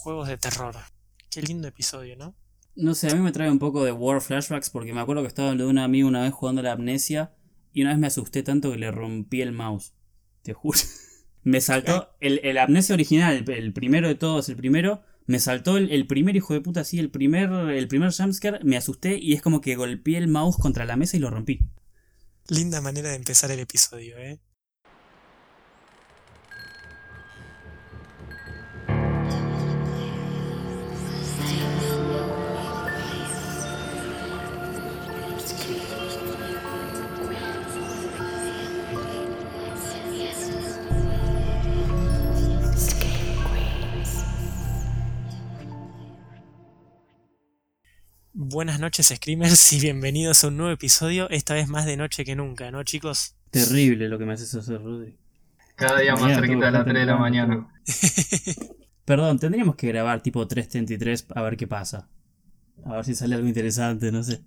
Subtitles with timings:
[0.00, 0.74] Juegos de terror.
[1.30, 2.34] Qué lindo episodio, ¿no?
[2.74, 5.28] No sé, a mí me trae un poco de War Flashbacks porque me acuerdo que
[5.28, 7.34] estaba de un amigo una vez jugando a la amnesia
[7.74, 9.92] y una vez me asusté tanto que le rompí el mouse.
[10.40, 10.78] Te juro.
[11.42, 15.02] Me saltó el, el amnesia original, el, primero de todos, el primero.
[15.26, 19.18] Me saltó el, primer hijo de puta así, el primer, el primer jumpscare, me asusté
[19.18, 21.60] y es como que golpeé el mouse contra la mesa y lo rompí.
[22.48, 24.40] Linda manera de empezar el episodio, ¿eh?
[48.52, 52.34] Buenas noches, Screamers, y bienvenidos a un nuevo episodio, esta vez más de noche que
[52.34, 53.36] nunca, ¿no, chicos?
[53.52, 55.16] Terrible lo que me haces hacer, Rodri.
[55.76, 57.72] Cada día más cerquita de las 3 de la mañana.
[59.04, 62.08] Perdón, tendríamos que grabar tipo 3.33 a ver qué pasa.
[62.84, 64.40] A ver si sale algo interesante, no sé.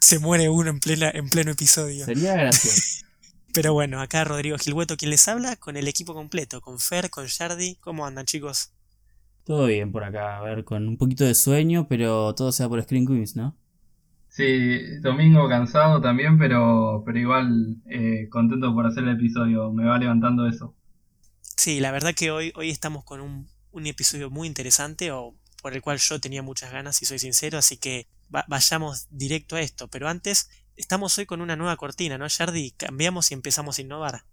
[0.00, 2.06] Se muere uno en, plena, en pleno episodio.
[2.06, 3.06] Sería gracioso.
[3.54, 7.26] Pero bueno, acá Rodrigo Gilhueto quien les habla, con el equipo completo, con Fer, con
[7.26, 7.76] Shardy.
[7.76, 8.73] ¿Cómo andan, chicos?
[9.44, 12.82] Todo bien por acá, a ver, con un poquito de sueño, pero todo sea por
[12.82, 13.56] Screen Queens, ¿no?
[14.28, 19.98] Sí, domingo cansado también, pero, pero igual eh, contento por hacer el episodio, me va
[19.98, 20.74] levantando eso.
[21.56, 25.74] Sí, la verdad que hoy, hoy estamos con un, un episodio muy interesante, o por
[25.74, 28.08] el cual yo tenía muchas ganas, si soy sincero, así que
[28.48, 29.88] vayamos directo a esto.
[29.88, 32.72] Pero antes, estamos hoy con una nueva cortina, ¿no, Jardi?
[32.72, 34.24] Cambiamos y empezamos a innovar.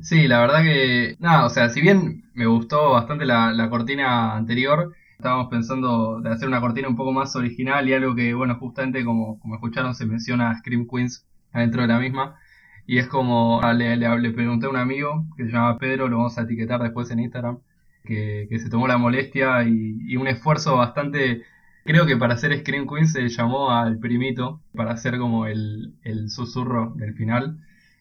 [0.00, 4.36] Sí, la verdad que, nada, o sea, si bien me gustó bastante la, la cortina
[4.36, 8.56] anterior, estábamos pensando de hacer una cortina un poco más original y algo que, bueno,
[8.56, 12.38] justamente como, como escucharon se menciona Scream Queens adentro de la misma.
[12.86, 16.18] Y es como, ah, le, le, pregunté a un amigo que se llama Pedro, lo
[16.18, 17.58] vamos a etiquetar después en Instagram,
[18.04, 21.42] que, que se tomó la molestia y, y, un esfuerzo bastante,
[21.84, 26.30] creo que para hacer Scream Queens se llamó al primito para hacer como el, el
[26.30, 27.58] susurro del final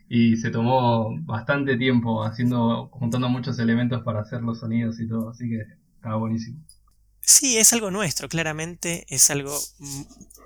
[0.09, 5.29] y se tomó bastante tiempo haciendo, juntando muchos elementos para hacer los sonidos y todo,
[5.29, 5.63] así que
[5.95, 6.59] estaba buenísimo.
[7.19, 9.57] Sí, es algo nuestro, claramente es algo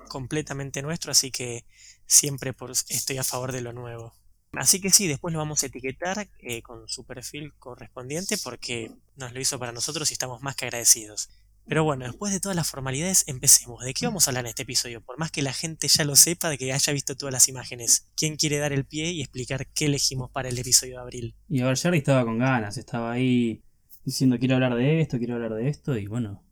[0.08, 1.64] completamente nuestro, así que
[2.06, 4.12] siempre por, estoy a favor de lo nuevo.
[4.52, 9.32] Así que sí, después lo vamos a etiquetar eh, con su perfil correspondiente porque nos
[9.32, 11.30] lo hizo para nosotros y estamos más que agradecidos.
[11.66, 13.84] Pero bueno, después de todas las formalidades, empecemos.
[13.84, 15.00] ¿De qué vamos a hablar en este episodio?
[15.00, 18.08] Por más que la gente ya lo sepa, de que haya visto todas las imágenes.
[18.16, 21.34] ¿Quién quiere dar el pie y explicar qué elegimos para el episodio de abril?
[21.48, 23.62] Y a ver, Jerry estaba con ganas, estaba ahí
[24.04, 26.42] diciendo quiero hablar de esto, quiero hablar de esto, y bueno.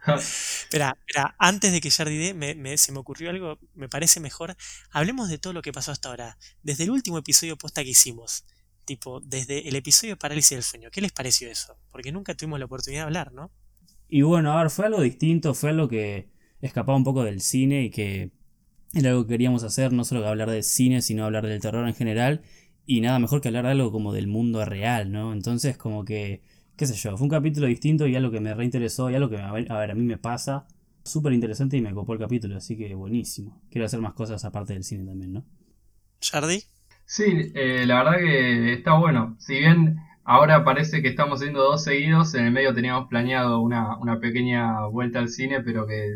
[0.16, 4.56] espera, espera, antes de que Jardy dé, se me ocurrió algo, me parece mejor.
[4.90, 6.38] Hablemos de todo lo que pasó hasta ahora.
[6.62, 8.44] Desde el último episodio posta que hicimos.
[8.86, 10.90] Tipo, desde el episodio de Parálisis del Sueño.
[10.90, 11.76] ¿Qué les pareció eso?
[11.92, 13.50] Porque nunca tuvimos la oportunidad de hablar, ¿no?
[14.10, 16.28] Y bueno, a ver, fue algo distinto, fue algo que
[16.60, 18.32] escapaba un poco del cine y que
[18.92, 21.94] era algo que queríamos hacer, no solo hablar de cine, sino hablar del terror en
[21.94, 22.42] general.
[22.86, 25.32] Y nada mejor que hablar de algo como del mundo real, ¿no?
[25.32, 26.42] Entonces, como que,
[26.76, 29.38] qué sé yo, fue un capítulo distinto y algo que me reinteresó y algo que,
[29.38, 30.66] a ver, a, mí me pasa.
[31.04, 33.62] Súper interesante y me copó el capítulo, así que buenísimo.
[33.70, 35.44] Quiero hacer más cosas aparte del cine también, ¿no?
[36.20, 36.64] ¿Chardy?
[37.06, 39.36] Sí, eh, la verdad que está bueno.
[39.38, 39.98] Si bien
[40.32, 42.36] Ahora parece que estamos haciendo dos seguidos.
[42.36, 46.14] En el medio teníamos planeado una, una pequeña vuelta al cine, pero que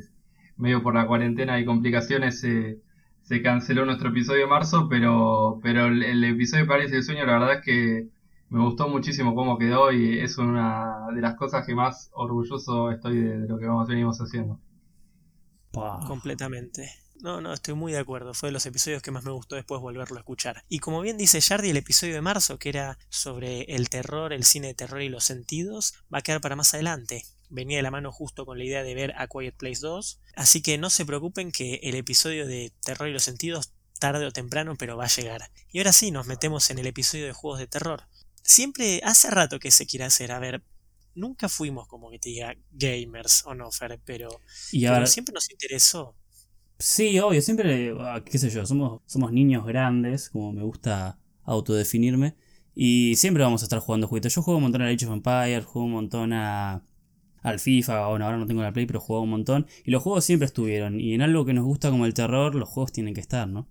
[0.57, 2.79] medio por la cuarentena y complicaciones se,
[3.23, 4.89] se canceló nuestro episodio de marzo.
[4.89, 8.09] Pero, pero el, episodio de París del Sueño, la verdad es que
[8.51, 13.19] me gustó muchísimo cómo quedó y es una de las cosas que más orgulloso estoy
[13.21, 14.61] de, lo que vamos, venimos haciendo.
[16.07, 16.89] Completamente.
[17.25, 18.35] No, no, estoy muy de acuerdo.
[18.35, 20.63] Fue de los episodios que más me gustó después volverlo a escuchar.
[20.69, 24.45] Y como bien dice Jardy, el episodio de marzo, que era sobre el terror, el
[24.45, 27.25] cine de terror y los sentidos, va a quedar para más adelante.
[27.49, 30.21] Venía de la mano justo con la idea de ver A Quiet Place 2.
[30.37, 34.31] Así que no se preocupen que el episodio de terror y los sentidos tarde o
[34.31, 35.51] temprano, pero va a llegar.
[35.73, 38.03] Y ahora sí, nos metemos en el episodio de juegos de terror.
[38.43, 40.63] Siempre hace rato que se quiere hacer, a ver,
[41.15, 44.29] nunca fuimos como que te diga gamers o no, Fer, pero,
[44.71, 46.15] pero siempre nos interesó.
[46.87, 52.37] Sí, obvio, siempre, ah, qué sé yo, somos, somos niños grandes, como me gusta autodefinirme,
[52.75, 54.35] y siempre vamos a estar jugando juguetes.
[54.35, 56.85] Yo juego un montón a Age of Empires, juego un montón a,
[57.41, 60.27] al FIFA, bueno, ahora no tengo la Play, pero juego un montón, y los juegos
[60.27, 63.23] siempre estuvieron, y en algo que nos gusta como el terror, los juegos tienen que
[63.23, 63.67] estar, ¿no?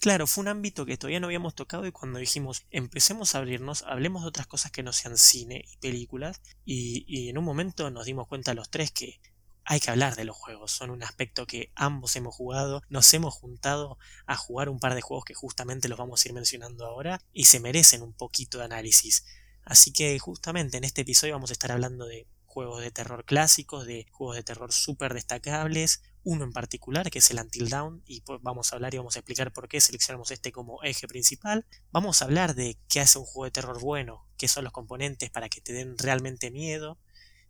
[0.00, 3.84] Claro, fue un ámbito que todavía no habíamos tocado y cuando dijimos empecemos a abrirnos,
[3.86, 7.88] hablemos de otras cosas que no sean cine y películas y, y en un momento
[7.92, 9.20] nos dimos cuenta los tres que
[9.66, 13.34] hay que hablar de los juegos, son un aspecto que ambos hemos jugado, nos hemos
[13.34, 17.20] juntado a jugar un par de juegos que justamente los vamos a ir mencionando ahora
[17.32, 19.24] y se merecen un poquito de análisis.
[19.64, 23.86] Así que justamente en este episodio vamos a estar hablando de juegos de terror clásicos,
[23.86, 28.20] de juegos de terror súper destacables, uno en particular que es el Until Dawn y
[28.20, 31.66] pues vamos a hablar y vamos a explicar por qué seleccionamos este como eje principal.
[31.90, 35.28] Vamos a hablar de qué hace un juego de terror bueno, qué son los componentes
[35.28, 36.98] para que te den realmente miedo,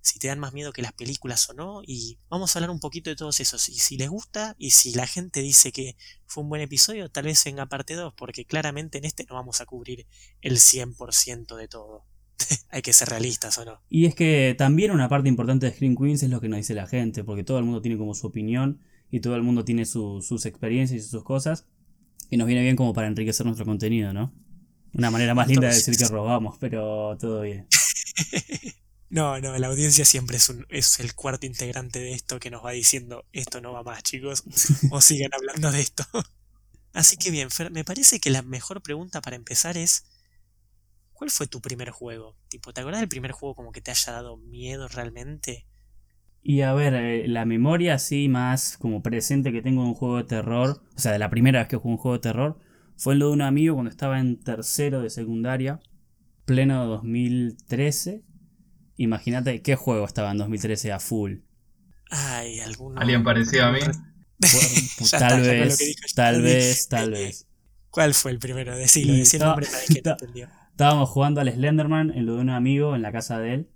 [0.06, 2.78] si te dan más miedo que las películas o no, y vamos a hablar un
[2.78, 6.44] poquito de todos esos, y si les gusta, y si la gente dice que fue
[6.44, 9.66] un buen episodio, tal vez venga parte 2, porque claramente en este no vamos a
[9.66, 10.06] cubrir
[10.42, 12.04] el 100% de todo.
[12.70, 13.82] Hay que ser realistas o no.
[13.88, 16.74] Y es que también una parte importante de Screen Queens es lo que nos dice
[16.74, 18.80] la gente, porque todo el mundo tiene como su opinión
[19.10, 21.66] y todo el mundo tiene sus experiencias y sus cosas,
[22.30, 24.32] y nos viene bien como para enriquecer nuestro contenido, ¿no?
[24.94, 27.66] Una manera más linda de decir que robamos, pero todo bien.
[29.08, 32.64] No, no, la audiencia siempre es, un, es el cuarto integrante de esto que nos
[32.64, 34.42] va diciendo esto no va más, chicos,
[34.90, 36.04] o sigan hablando de esto.
[36.92, 40.04] Así que bien, Fer, me parece que la mejor pregunta para empezar es
[41.16, 42.36] ¿Cuál fue tu primer juego?
[42.50, 45.66] Tipo, ¿te acuerdas del primer juego como que te haya dado miedo realmente?
[46.42, 50.18] Y a ver, eh, la memoria así más como presente que tengo de un juego
[50.18, 52.58] de terror, o sea, de la primera vez que jugué un juego de terror,
[52.98, 55.80] fue lo de un amigo cuando estaba en tercero de secundaria,
[56.44, 58.22] pleno 2013,
[58.96, 61.38] Imagínate qué juego estaba en 2013 a full.
[62.10, 63.00] Ay, alguno.
[63.00, 63.80] ¿Alguien parecido a mí?
[65.10, 67.46] tal vez, tal vez, tal vez.
[67.90, 68.76] ¿Cuál fue el primero?
[68.76, 70.48] Decilo, decí el nombre para que no entendió.
[70.70, 73.68] Estábamos jugando al Slenderman en lo de un amigo en la casa de él.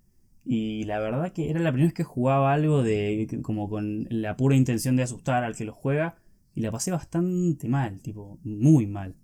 [0.45, 4.37] Y la verdad que era la primera vez que jugaba algo de como con la
[4.37, 6.17] pura intención de asustar al que lo juega.
[6.55, 9.15] Y la pasé bastante mal, tipo, muy mal.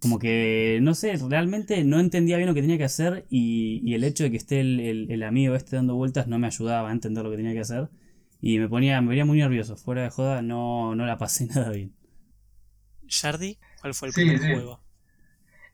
[0.00, 4.04] Como que, no sé, realmente no entendía bien lo que tenía que hacer y, el
[4.04, 7.30] hecho de que esté el, amigo este dando vueltas no me ayudaba a entender lo
[7.30, 7.88] que tenía que hacer.
[8.40, 9.76] Y me ponía, me ponía muy nervioso.
[9.76, 11.94] Fuera de joda no, no la pasé nada bien.
[13.08, 14.80] Shardy, ¿cuál fue el primer juego?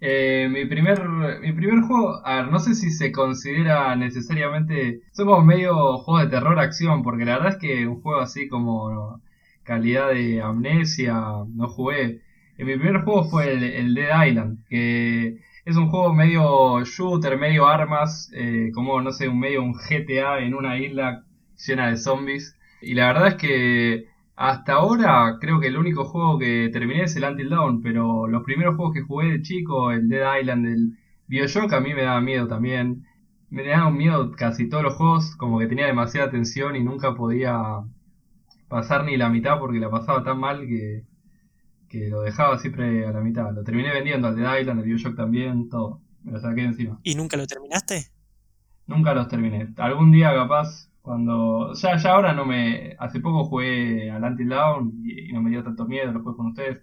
[0.04, 1.08] Eh, mi, primer,
[1.40, 5.02] mi primer juego, a ver, no sé si se considera necesariamente.
[5.16, 9.20] Como medio juego de terror acción, porque la verdad es que un juego así como
[9.62, 12.20] calidad de amnesia no jugué
[12.64, 18.30] mi primer juego fue el, Dead Island, que es un juego medio shooter, medio armas,
[18.34, 21.24] eh, como no sé, un medio un GTA en una isla
[21.66, 22.56] llena de zombies.
[22.80, 24.06] Y la verdad es que
[24.36, 28.42] hasta ahora creo que el único juego que terminé es el Until Dawn, pero los
[28.42, 30.98] primeros juegos que jugué de chico, el Dead Island, el
[31.28, 33.04] Bioshock, a mí me daba miedo también.
[33.50, 37.54] Me daban miedo casi todos los juegos, como que tenía demasiada tensión y nunca podía
[38.68, 41.04] pasar ni la mitad porque la pasaba tan mal que
[41.92, 43.52] que lo dejaba siempre a la mitad.
[43.52, 46.00] Lo terminé vendiendo al de Island, al Bioshock también, todo.
[46.22, 46.98] Me lo saqué encima.
[47.02, 48.06] ¿Y nunca lo terminaste?
[48.86, 49.68] Nunca los terminé.
[49.76, 51.74] Algún día capaz, cuando...
[51.74, 52.96] Ya, ya ahora no me...
[52.98, 56.46] Hace poco jugué al Until Down y, no me dio tanto miedo, lo jugué con
[56.46, 56.80] ustedes.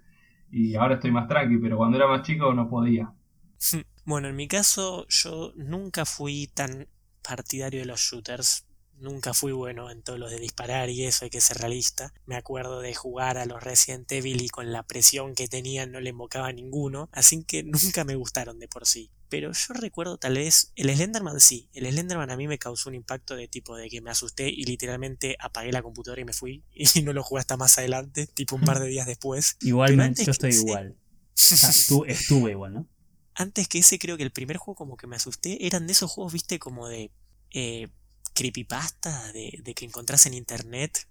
[0.52, 3.12] Y ahora estoy más tranqui, pero cuando era más chico no podía.
[4.06, 6.88] Bueno, en mi caso yo nunca fui tan
[7.22, 8.66] partidario de los shooters
[9.00, 12.14] nunca fui bueno en todos los de disparar y eso, hay que ser realista.
[12.26, 16.00] Me acuerdo de jugar a los Resident Evil y con la presión que tenían no
[16.00, 19.12] le invocaba a ninguno, así que nunca me gustaron de por sí.
[19.30, 22.96] Pero yo recuerdo tal vez, el Slenderman sí, el Slenderman a mí me causó un
[22.96, 26.64] impacto de tipo de que me asusté y literalmente apagué la computadora y me fui
[26.74, 29.58] y no lo jugué hasta más adelante, tipo un par de días después.
[29.62, 30.96] Igualmente, yo estoy igual.
[32.08, 32.88] estuve igual, ¿no?
[33.36, 36.12] Antes que ese creo que el primer juego como que me asusté eran de esos
[36.12, 37.12] juegos, viste, como de
[37.52, 37.88] eh,
[38.34, 41.08] creepypasta de, de que encontrás en internet,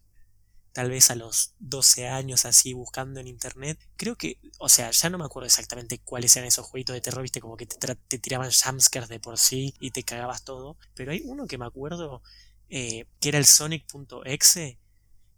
[0.72, 3.78] tal vez a los 12 años así buscando en internet.
[3.96, 7.22] Creo que, o sea, ya no me acuerdo exactamente cuáles eran esos jueguitos de terror,
[7.22, 10.76] viste, como que te, te tiraban jumpscares de por sí y te cagabas todo.
[10.94, 12.22] Pero hay uno que me acuerdo
[12.68, 14.78] eh, que era el Sonic.exe,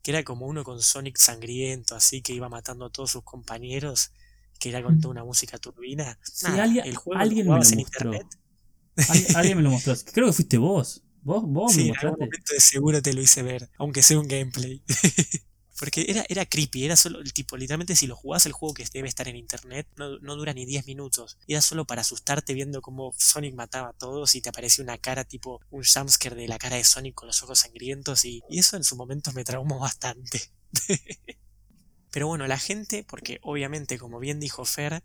[0.02, 4.12] que era como uno con Sonic sangriento, así que iba matando a todos sus compañeros,
[4.58, 6.18] que era con toda una música turbina.
[6.44, 7.80] alguien, el juego alguien me lo mostró.
[7.80, 8.26] Internet.
[9.34, 9.94] alguien me lo mostró.
[10.12, 11.02] Creo que fuiste vos.
[11.22, 14.28] Vos, vos sí, en algún momento de seguro te lo hice ver, aunque sea un
[14.28, 14.82] gameplay.
[15.78, 18.84] Porque era, era creepy, era solo el tipo, literalmente si lo jugás el juego que
[18.92, 21.38] debe estar en internet, no, dura ni 10 minutos.
[21.46, 25.24] Era solo para asustarte viendo cómo Sonic mataba a todos y te aparecía una cara
[25.24, 28.76] tipo un jumpscare de la cara de Sonic con los ojos sangrientos y, y eso
[28.76, 30.42] en su momento me traumó bastante.
[32.10, 35.02] Pero bueno, la gente, porque obviamente como bien dijo Fer,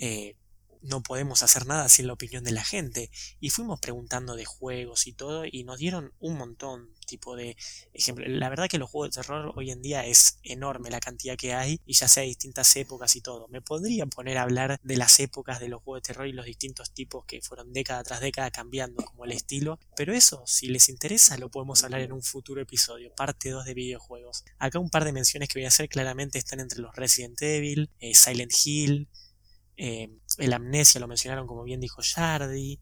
[0.00, 0.36] eh,
[0.84, 3.10] no podemos hacer nada sin la opinión de la gente.
[3.40, 7.56] Y fuimos preguntando de juegos y todo y nos dieron un montón tipo de
[7.92, 8.24] ejemplo.
[8.26, 11.54] La verdad que los juegos de terror hoy en día es enorme la cantidad que
[11.54, 13.48] hay y ya sea distintas épocas y todo.
[13.48, 16.46] Me podría poner a hablar de las épocas de los juegos de terror y los
[16.46, 19.78] distintos tipos que fueron década tras década cambiando como el estilo.
[19.96, 23.74] Pero eso, si les interesa, lo podemos hablar en un futuro episodio, parte 2 de
[23.74, 24.44] videojuegos.
[24.58, 27.90] Acá un par de menciones que voy a hacer claramente están entre los Resident Evil,
[28.00, 29.08] eh, Silent Hill,
[29.76, 32.80] eh, el Amnesia lo mencionaron como bien dijo Yardi.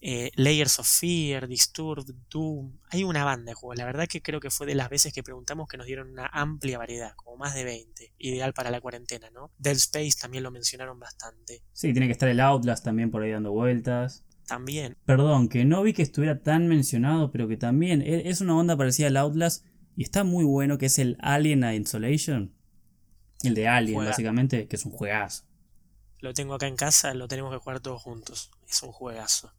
[0.00, 2.78] eh, Layers of Fear, Disturbed, Doom.
[2.90, 3.78] Hay una banda de juegos.
[3.78, 6.26] La verdad que creo que fue de las veces que preguntamos que nos dieron una
[6.32, 8.12] amplia variedad, como más de 20.
[8.18, 9.50] Ideal para la cuarentena, ¿no?
[9.58, 11.62] Dead Space también lo mencionaron bastante.
[11.72, 14.22] Sí, tiene que estar el Outlast también por ahí dando vueltas.
[14.46, 14.96] También.
[15.06, 18.76] Perdón, que no vi que estuviera tan mencionado, pero que también e, es una onda
[18.76, 19.64] parecida al Outlast
[19.96, 22.54] y está muy bueno, que es el Alien Isolation.
[23.42, 25.45] El de Alien, básicamente, que es un juegazo.
[26.26, 28.50] Lo tengo acá en casa, lo tenemos que jugar todos juntos.
[28.68, 29.54] Es un juegazo.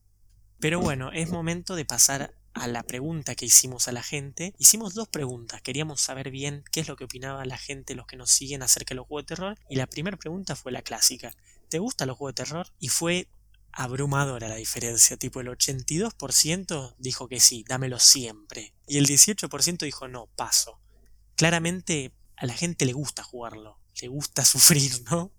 [0.60, 4.54] Pero bueno, es momento de pasar a la pregunta que hicimos a la gente.
[4.58, 5.62] Hicimos dos preguntas.
[5.62, 8.90] Queríamos saber bien qué es lo que opinaba la gente, los que nos siguen acerca
[8.90, 9.58] de los juegos de terror.
[9.70, 11.34] Y la primera pregunta fue la clásica.
[11.70, 12.68] ¿Te gustan los juegos de terror?
[12.80, 13.30] Y fue
[13.72, 15.16] abrumadora la diferencia.
[15.16, 18.74] Tipo, el 82% dijo que sí, dámelo siempre.
[18.88, 20.82] Y el 18% dijo no, paso.
[21.38, 23.80] Claramente a la gente le gusta jugarlo.
[24.02, 25.32] Le gusta sufrir, ¿no?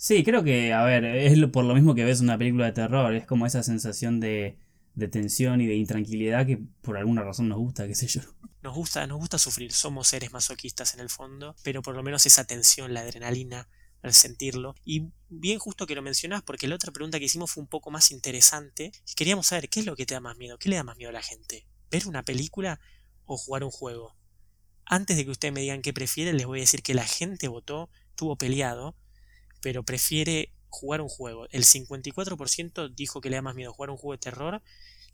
[0.00, 3.12] Sí, creo que, a ver, es por lo mismo que ves una película de terror,
[3.14, 4.56] es como esa sensación de,
[4.94, 8.20] de tensión y de intranquilidad que por alguna razón nos gusta, qué sé yo.
[8.62, 12.26] Nos gusta, nos gusta sufrir, somos seres masoquistas en el fondo, pero por lo menos
[12.26, 13.68] esa tensión, la adrenalina,
[14.02, 14.76] al sentirlo.
[14.84, 17.90] Y bien justo que lo mencionás, porque la otra pregunta que hicimos fue un poco
[17.90, 18.92] más interesante.
[19.16, 21.10] Queríamos saber qué es lo que te da más miedo, qué le da más miedo
[21.10, 22.78] a la gente, ver una película
[23.24, 24.16] o jugar un juego.
[24.84, 27.48] Antes de que ustedes me digan qué prefieren, les voy a decir que la gente
[27.48, 28.94] votó, tuvo peleado,
[29.60, 31.46] pero prefiere jugar un juego.
[31.50, 34.62] El 54% dijo que le da más miedo jugar un juego de terror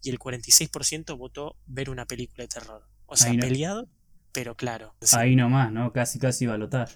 [0.03, 2.83] y el 46% votó ver una película de terror.
[3.07, 3.89] O sea, peleado,
[4.33, 4.95] pero claro.
[5.13, 5.93] Ahí nomás, ¿no?
[5.93, 6.89] Casi, casi balotar.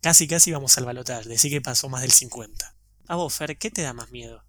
[0.00, 1.24] Casi, casi vamos al balotar.
[1.24, 2.74] Decí que pasó más del 50.
[3.08, 4.44] A vos, Fer, ¿qué te da más miedo?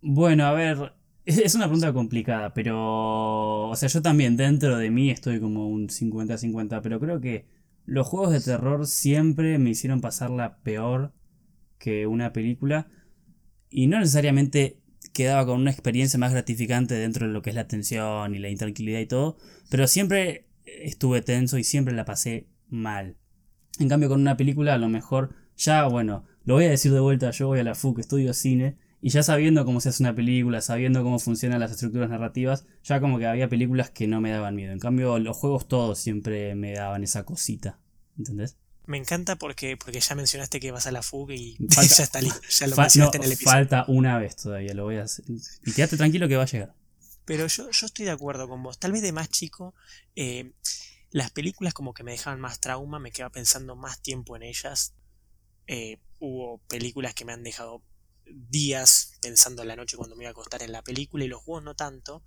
[0.00, 0.94] Bueno, a ver,
[1.24, 3.68] es una pregunta complicada, pero...
[3.68, 7.46] O sea, yo también dentro de mí estoy como un 50-50, pero creo que
[7.84, 11.12] los juegos de terror siempre me hicieron pasarla peor
[11.82, 12.86] que una película
[13.68, 14.78] y no necesariamente
[15.12, 18.50] quedaba con una experiencia más gratificante dentro de lo que es la tensión y la
[18.50, 19.36] intranquilidad y todo,
[19.68, 23.16] pero siempre estuve tenso y siempre la pasé mal.
[23.80, 27.00] En cambio con una película a lo mejor ya, bueno, lo voy a decir de
[27.00, 30.14] vuelta, yo voy a la FUC, estudio cine, y ya sabiendo cómo se hace una
[30.14, 34.30] película, sabiendo cómo funcionan las estructuras narrativas, ya como que había películas que no me
[34.30, 34.72] daban miedo.
[34.72, 37.80] En cambio los juegos todos siempre me daban esa cosita,
[38.16, 38.56] ¿entendés?
[38.86, 42.40] Me encanta porque, porque ya mencionaste que vas a la fuga y ya está listo.
[42.48, 43.52] Ya lo mencionaste en el episodio.
[43.52, 45.24] Falta una vez todavía, lo voy a hacer.
[45.64, 46.74] Y quédate tranquilo que va a llegar.
[47.24, 48.78] Pero yo, yo estoy de acuerdo con vos.
[48.78, 49.74] Tal vez de más chico,
[50.16, 50.52] eh,
[51.10, 54.94] las películas como que me dejaban más trauma, me quedaba pensando más tiempo en ellas.
[55.68, 57.82] Eh, hubo películas que me han dejado
[58.26, 61.42] días pensando en la noche cuando me iba a acostar en la película y los
[61.42, 62.24] juegos no tanto.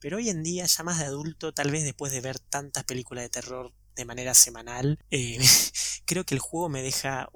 [0.00, 3.24] Pero hoy en día, ya más de adulto, tal vez después de ver tantas películas
[3.24, 5.38] de terror de manera semanal, eh,
[6.06, 7.28] creo que el juego me deja,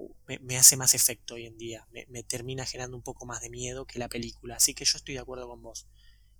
[0.43, 3.87] me, hace más efecto hoy en día, me, termina generando un poco más de miedo
[3.87, 5.89] que la película, así que yo estoy de acuerdo con vos.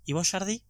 [0.05, 0.61] ¿Y vos, Jardi?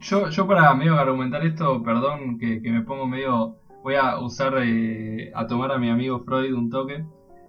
[0.00, 5.32] Yo, yo para medio argumentar esto, perdón que, me pongo medio, voy a usar, eh,
[5.34, 7.04] a tomar a mi amigo Freud un toque,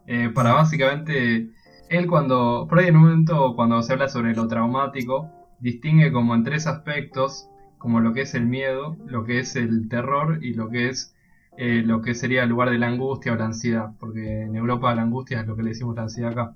[0.08, 1.50] eh, para básicamente,
[1.90, 5.30] él cuando, Freud en un momento cuando se habla sobre lo traumático,
[5.60, 9.88] distingue como en tres aspectos, como lo que es el miedo, lo que es el
[9.90, 11.16] terror y lo que es
[11.62, 14.96] eh, lo que sería el lugar de la angustia o la ansiedad, porque en Europa
[14.96, 16.56] la angustia es lo que le decimos la ansiedad acá.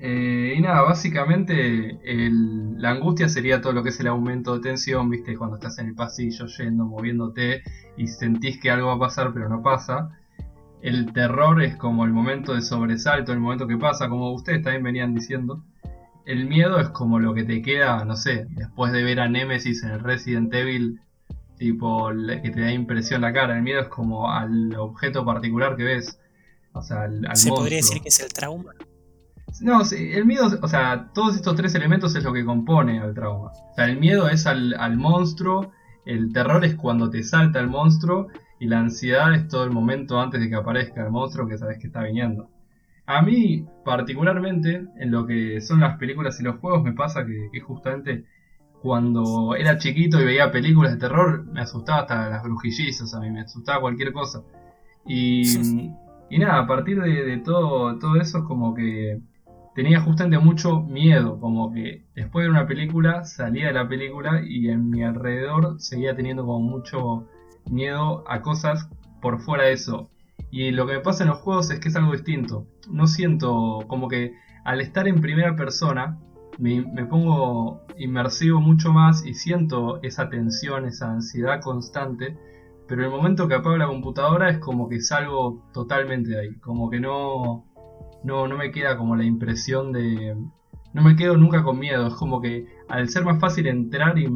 [0.00, 1.98] Eh, y nada, básicamente
[2.78, 5.88] la angustia sería todo lo que es el aumento de tensión, viste, cuando estás en
[5.88, 7.62] el pasillo yendo, moviéndote
[7.98, 10.08] y sentís que algo va a pasar pero no pasa.
[10.80, 14.84] El terror es como el momento de sobresalto, el momento que pasa, como ustedes también
[14.84, 15.62] venían diciendo.
[16.24, 19.82] El miedo es como lo que te queda, no sé, después de ver a Nemesis
[19.82, 20.98] en el Resident Evil
[21.58, 22.10] tipo
[22.42, 23.56] que te da impresión la cara.
[23.56, 26.18] El miedo es como al objeto particular que ves.
[26.72, 28.74] O sea, al, ¿Se podría decir que es el trauma?
[29.60, 33.50] No, el miedo, o sea, todos estos tres elementos es lo que compone al trauma.
[33.50, 35.72] O sea, el miedo es al, al monstruo,
[36.06, 38.28] el terror es cuando te salta el monstruo
[38.60, 41.78] y la ansiedad es todo el momento antes de que aparezca el monstruo que sabes
[41.78, 42.50] que está viniendo.
[43.06, 47.48] A mí, particularmente, en lo que son las películas y los juegos, me pasa que,
[47.50, 48.26] que justamente
[48.82, 53.30] cuando era chiquito y veía películas de terror, me asustaba hasta las brujillizas, a mí
[53.30, 54.42] me asustaba cualquier cosa.
[55.06, 55.90] Y,
[56.30, 59.20] y nada, a partir de, todo, todo eso es como que
[59.74, 64.68] tenía justamente mucho miedo, como que después de una película salía de la película y
[64.68, 67.26] en mi alrededor seguía teniendo como mucho
[67.70, 68.88] miedo a cosas
[69.20, 70.10] por fuera de eso.
[70.50, 72.66] Y lo que me pasa en los juegos es que es algo distinto.
[72.90, 76.18] No siento como que al estar en primera persona,
[76.58, 82.36] me, pongo inmersivo mucho más y siento esa tensión, esa ansiedad constante,
[82.86, 86.90] pero el momento que apago la computadora es como que salgo totalmente de ahí, como
[86.90, 87.64] que no,
[88.24, 90.36] no, no me queda como la impresión de,
[90.92, 92.06] no me quedo nunca con miedo.
[92.08, 94.26] Es como que al ser más fácil entrar y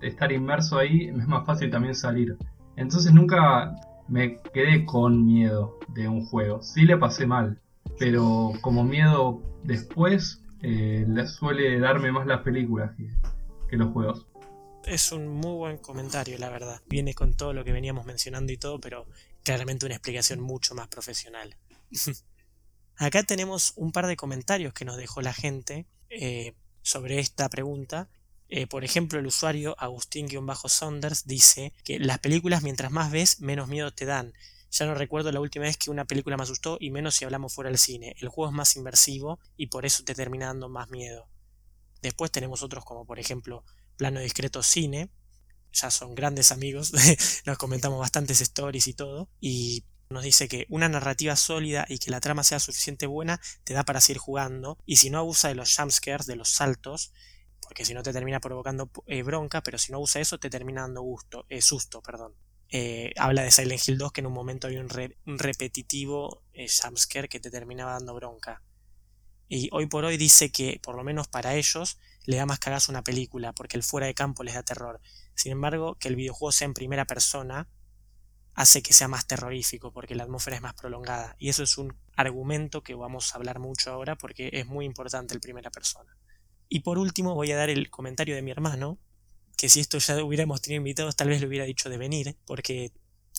[0.00, 2.36] estar inmerso ahí, es más fácil también salir.
[2.76, 3.74] Entonces nunca
[4.08, 6.62] me quedé con miedo de un juego.
[6.62, 7.58] Sí le pasé mal,
[7.98, 14.26] pero como miedo después eh, le suele darme más las películas que, los juegos.
[14.84, 16.82] Es un muy buen comentario, la verdad.
[16.86, 19.06] Viene con todo lo que veníamos mencionando y todo, pero
[19.42, 21.56] claramente una explicación mucho más profesional.
[22.96, 26.52] Acá tenemos un par de comentarios que nos dejó la gente eh,
[26.82, 28.10] sobre esta pregunta.
[28.50, 33.90] Eh, por ejemplo, el usuario Agustín-Saunders dice que las películas mientras más ves, menos miedo
[33.92, 34.34] te dan.
[34.72, 37.52] Ya no recuerdo la última vez que una película me asustó y menos si hablamos
[37.52, 38.16] fuera del cine.
[38.18, 41.28] El juego es más inversivo y por eso te termina dando más miedo.
[42.00, 43.64] Después tenemos otros como por ejemplo
[43.98, 45.10] Plano Discreto Cine.
[45.74, 46.92] Ya son grandes amigos,
[47.46, 49.28] nos comentamos bastantes stories y todo.
[49.40, 53.74] Y nos dice que una narrativa sólida y que la trama sea suficiente buena te
[53.74, 54.78] da para seguir jugando.
[54.86, 57.12] Y si no abusa de los jumpscares, de los saltos,
[57.60, 60.80] porque si no te termina provocando eh, bronca, pero si no usa eso te termina
[60.80, 62.34] dando gusto, eh, susto, perdón.
[62.74, 67.38] Eh, habla de Silent Hill 2 que en un momento hay un, repetitivo jumpscare que
[67.38, 68.62] te terminaba dando bronca.
[69.46, 72.88] Y hoy por hoy dice que, por lo menos para ellos, le da más cagas
[72.88, 75.02] una película, porque el fuera de campo les da terror.
[75.34, 77.68] Sin embargo, que el videojuego sea en primera persona,
[78.54, 81.36] hace que sea más terrorífico porque la atmósfera es más prolongada.
[81.38, 85.34] Y eso es un argumento que vamos a hablar mucho ahora porque es muy importante
[85.34, 86.16] el primera persona.
[86.70, 88.98] Y por último voy a dar el comentario de mi hermano,
[89.62, 92.90] que si esto ya hubiéramos tenido invitados tal vez le hubiera dicho de venir, porque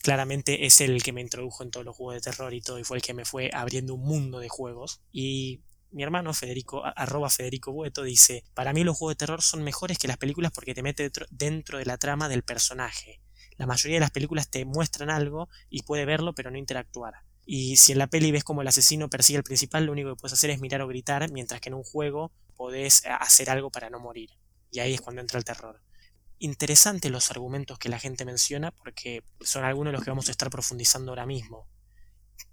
[0.02, 2.86] claramente es el que me introdujo en todos los juegos de terror y todo, y
[2.86, 5.02] fue el que me fue abriendo un mundo de juegos.
[5.12, 5.62] Y
[5.92, 9.98] mi hermano Federico, arroba Federico Bueto, dice, para mí los juegos de terror son mejores
[9.98, 13.20] que las películas porque te mete dentro de la trama del personaje
[13.58, 17.14] la mayoría de las películas te muestran algo y puede verlo pero no interactuar.
[17.46, 20.16] Y si en la peli ves como el asesino persigue al principal, lo único que
[20.16, 23.90] puedes hacer es mirar o gritar, mientras que en un juego podés hacer algo para
[23.90, 24.32] no morir.
[24.72, 25.82] Y ahí es cuando entra el terror.
[26.40, 30.32] Interesantes los argumentos que la gente menciona porque son algunos de los que vamos a
[30.32, 31.68] estar profundizando ahora mismo.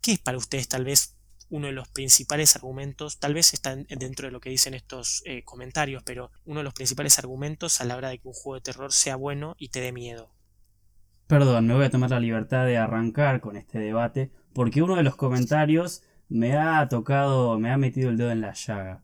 [0.01, 1.17] ¿Qué es para ustedes tal vez
[1.49, 5.43] uno de los principales argumentos, tal vez está dentro de lo que dicen estos eh,
[5.45, 8.61] comentarios, pero uno de los principales argumentos a la hora de que un juego de
[8.61, 10.33] terror sea bueno y te dé miedo?
[11.27, 15.03] Perdón, me voy a tomar la libertad de arrancar con este debate, porque uno de
[15.03, 19.03] los comentarios me ha tocado, me ha metido el dedo en la llaga.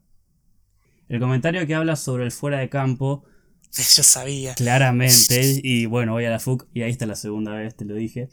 [1.09, 3.23] El comentario que habla sobre el fuera de campo.
[3.95, 4.55] Yo sabía.
[4.55, 7.95] Claramente, y bueno, voy a la FUC y ahí está la segunda vez, te lo
[7.95, 8.29] dije.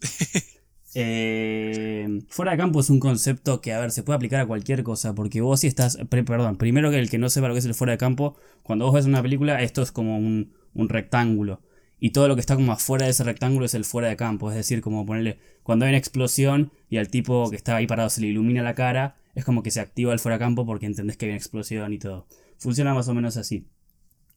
[0.92, 4.82] Eh, fuera de campo es un concepto que, a ver, se puede aplicar a cualquier
[4.82, 7.64] cosa, porque vos si estás, perdón, primero que el que no sepa lo que es
[7.64, 11.62] el fuera de campo, cuando vos ves una película, esto es como un, un rectángulo
[12.00, 14.50] y todo lo que está como afuera de ese rectángulo es el fuera de campo.
[14.50, 18.08] Es decir, como ponerle, cuando hay una explosión y al tipo que está ahí parado
[18.08, 20.86] se le ilumina la cara, es como que se activa el fuera de campo porque
[20.86, 22.26] entendés que hay una explosión y todo.
[22.58, 23.68] Funciona más o menos así.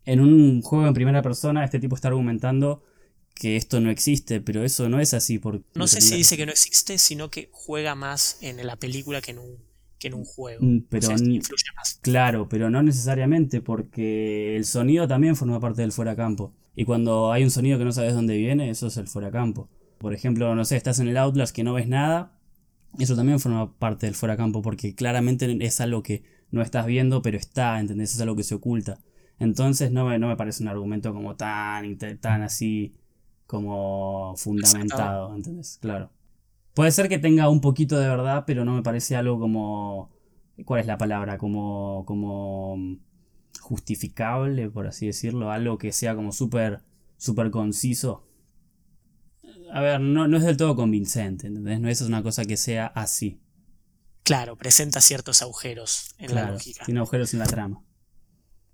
[0.05, 2.83] En un juego en primera persona, este tipo está argumentando
[3.33, 5.39] que esto no existe, pero eso no es así.
[5.39, 9.21] Porque no sé si dice que no existe, sino que juega más en la película
[9.21, 9.57] que en un,
[9.99, 10.63] que en un juego.
[10.63, 11.99] Mm, pero influye más.
[12.01, 16.53] Claro, pero no necesariamente, porque el sonido también forma parte del fuera campo.
[16.75, 19.69] Y cuando hay un sonido que no sabes dónde viene, eso es el fuera campo.
[19.97, 22.37] Por ejemplo, no sé, estás en el Outlast que no ves nada,
[22.99, 27.21] eso también forma parte del fuera campo, porque claramente es algo que no estás viendo,
[27.21, 28.13] pero está, ¿entendés?
[28.13, 28.99] Es algo que se oculta.
[29.43, 32.95] Entonces no me, no me parece un argumento como tan, tan así
[33.45, 35.79] como fundamentado, ¿entendés?
[35.81, 36.11] Claro.
[36.73, 40.11] Puede ser que tenga un poquito de verdad, pero no me parece algo como...
[40.65, 41.37] ¿Cuál es la palabra?
[41.37, 42.03] Como...
[42.05, 42.77] como
[43.59, 46.81] justificable, por así decirlo, algo que sea como súper
[47.17, 48.27] super conciso.
[49.71, 51.79] A ver, no, no, es del todo convincente, ¿entendés?
[51.79, 53.39] No es una cosa que sea así.
[54.23, 56.85] Claro, presenta ciertos agujeros en la lógica.
[56.85, 57.83] Tiene agujeros en la trama.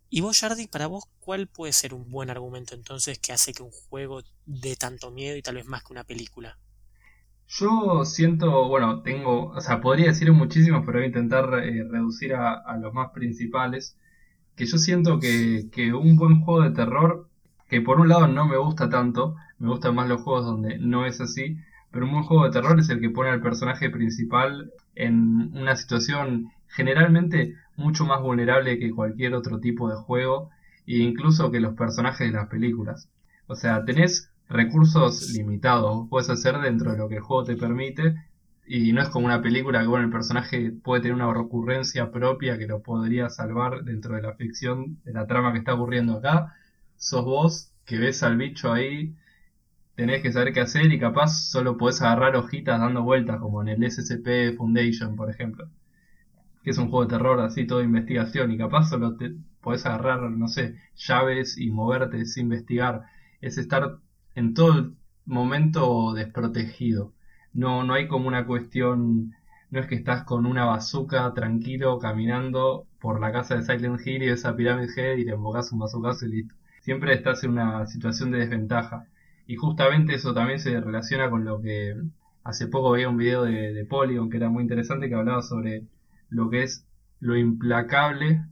[0.09, 3.61] Y vos, Jardy, para vos, ¿cuál puede ser un buen argumento entonces que hace que
[3.61, 6.57] un juego dé tanto miedo y tal vez más que una película?
[7.47, 12.33] Yo siento, bueno, tengo, o sea, podría decir muchísimos, pero voy a intentar eh, reducir
[12.33, 13.97] a, a, los más principales
[14.55, 17.29] que yo siento que, que un buen juego de terror,
[17.69, 21.05] que por un lado no me gusta tanto, me gustan más los juegos donde no
[21.05, 21.57] es así,
[21.91, 25.75] pero un buen juego de terror es el que pone al personaje principal en una
[25.75, 30.51] situación generalmente mucho más vulnerable que cualquier otro tipo de juego
[30.85, 33.09] e incluso que los personajes de las películas.
[33.47, 38.15] O sea, tenés recursos limitados, puedes hacer dentro de lo que el juego te permite
[38.67, 42.57] y no es como una película que bueno, el personaje puede tener una recurrencia propia
[42.57, 46.55] que lo podría salvar dentro de la ficción, de la trama que está ocurriendo acá.
[46.97, 49.15] Sos vos que ves al bicho ahí,
[49.95, 53.69] tenés que saber qué hacer y capaz solo podés agarrar hojitas dando vueltas, como en
[53.69, 55.69] el SCP Foundation, por ejemplo.
[56.63, 59.85] Que es un juego de terror así, todo de investigación, y capaz solo te podés
[59.85, 63.03] agarrar, no sé, llaves y moverte sin investigar.
[63.41, 63.97] Es estar
[64.35, 64.93] en todo
[65.25, 67.13] momento desprotegido.
[67.53, 69.35] No, no hay como una cuestión,
[69.71, 74.23] no es que estás con una bazooka tranquilo caminando por la casa de Silent Hill
[74.23, 76.55] y ves a Pyramid Head y le invocas un bazookazo y listo.
[76.81, 79.07] Siempre estás en una situación de desventaja.
[79.47, 81.95] Y justamente eso también se relaciona con lo que
[82.43, 85.85] hace poco veía un video de, de Polygon que era muy interesante que hablaba sobre
[86.29, 86.85] lo que es
[87.19, 88.45] lo implacable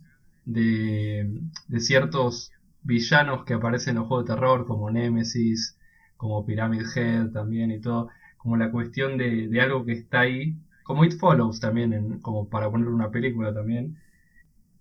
[0.46, 2.52] de, de ciertos
[2.84, 5.78] villanos que aparecen en los juegos de terror como Nemesis,
[6.16, 10.58] como Pyramid Head también y todo, como la cuestión de, de algo que está ahí,
[10.84, 13.98] como It Follows también, como para poner una película también,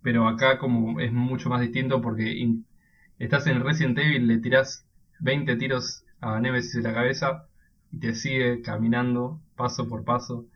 [0.03, 2.49] pero acá como es mucho más distinto porque
[3.19, 4.87] estás en Resident Evil, le tiras
[5.21, 7.49] 20 tiros a Nemesis en la cabeza
[7.91, 10.47] y te sigue caminando paso por paso.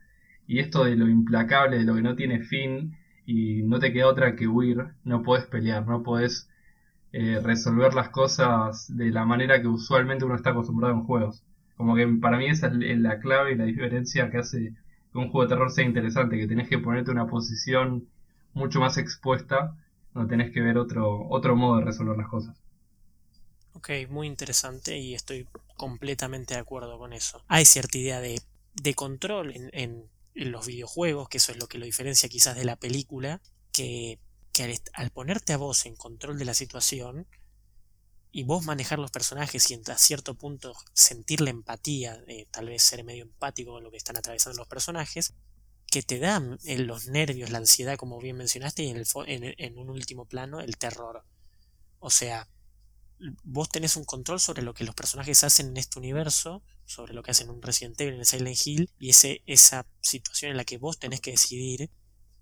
[0.51, 4.09] Y esto de lo implacable, de lo que no tiene fin y no te queda
[4.09, 6.49] otra que huir, no puedes pelear, no puedes
[7.13, 11.41] eh, resolver las cosas de la manera que usualmente uno está acostumbrado en juegos.
[11.77, 14.73] Como que para mí esa es la clave y la diferencia que hace
[15.13, 18.09] que un juego de terror sea interesante, que tenés que ponerte una posición
[18.53, 19.77] mucho más expuesta,
[20.13, 22.61] no tenés que ver otro, otro modo de resolver las cosas.
[23.71, 27.41] Ok, muy interesante y estoy completamente de acuerdo con eso.
[27.47, 28.41] Hay cierta idea de,
[28.75, 32.75] de control en, los videojuegos, que eso es lo que lo diferencia quizás de la
[32.75, 33.41] película,
[33.71, 34.19] que,
[34.53, 37.27] que al, al, ponerte a vos en control de la situación
[38.31, 43.03] y vos manejar los personajes y a cierto punto sentir la empatía, tal vez ser
[43.03, 45.33] medio empático con lo que están atravesando los personajes,
[45.87, 49.53] que te dan eh, los nervios, la ansiedad, como bien mencionaste, y en, el, en,
[49.57, 51.25] en un último plano el terror.
[51.99, 52.47] O sea,
[53.43, 57.23] vos tenés un control sobre lo que los personajes hacen en este universo, sobre lo
[57.23, 60.65] que hacen en un Resident Evil, en Silent Hill, y ese, esa situación en la
[60.65, 61.89] que vos tenés que decidir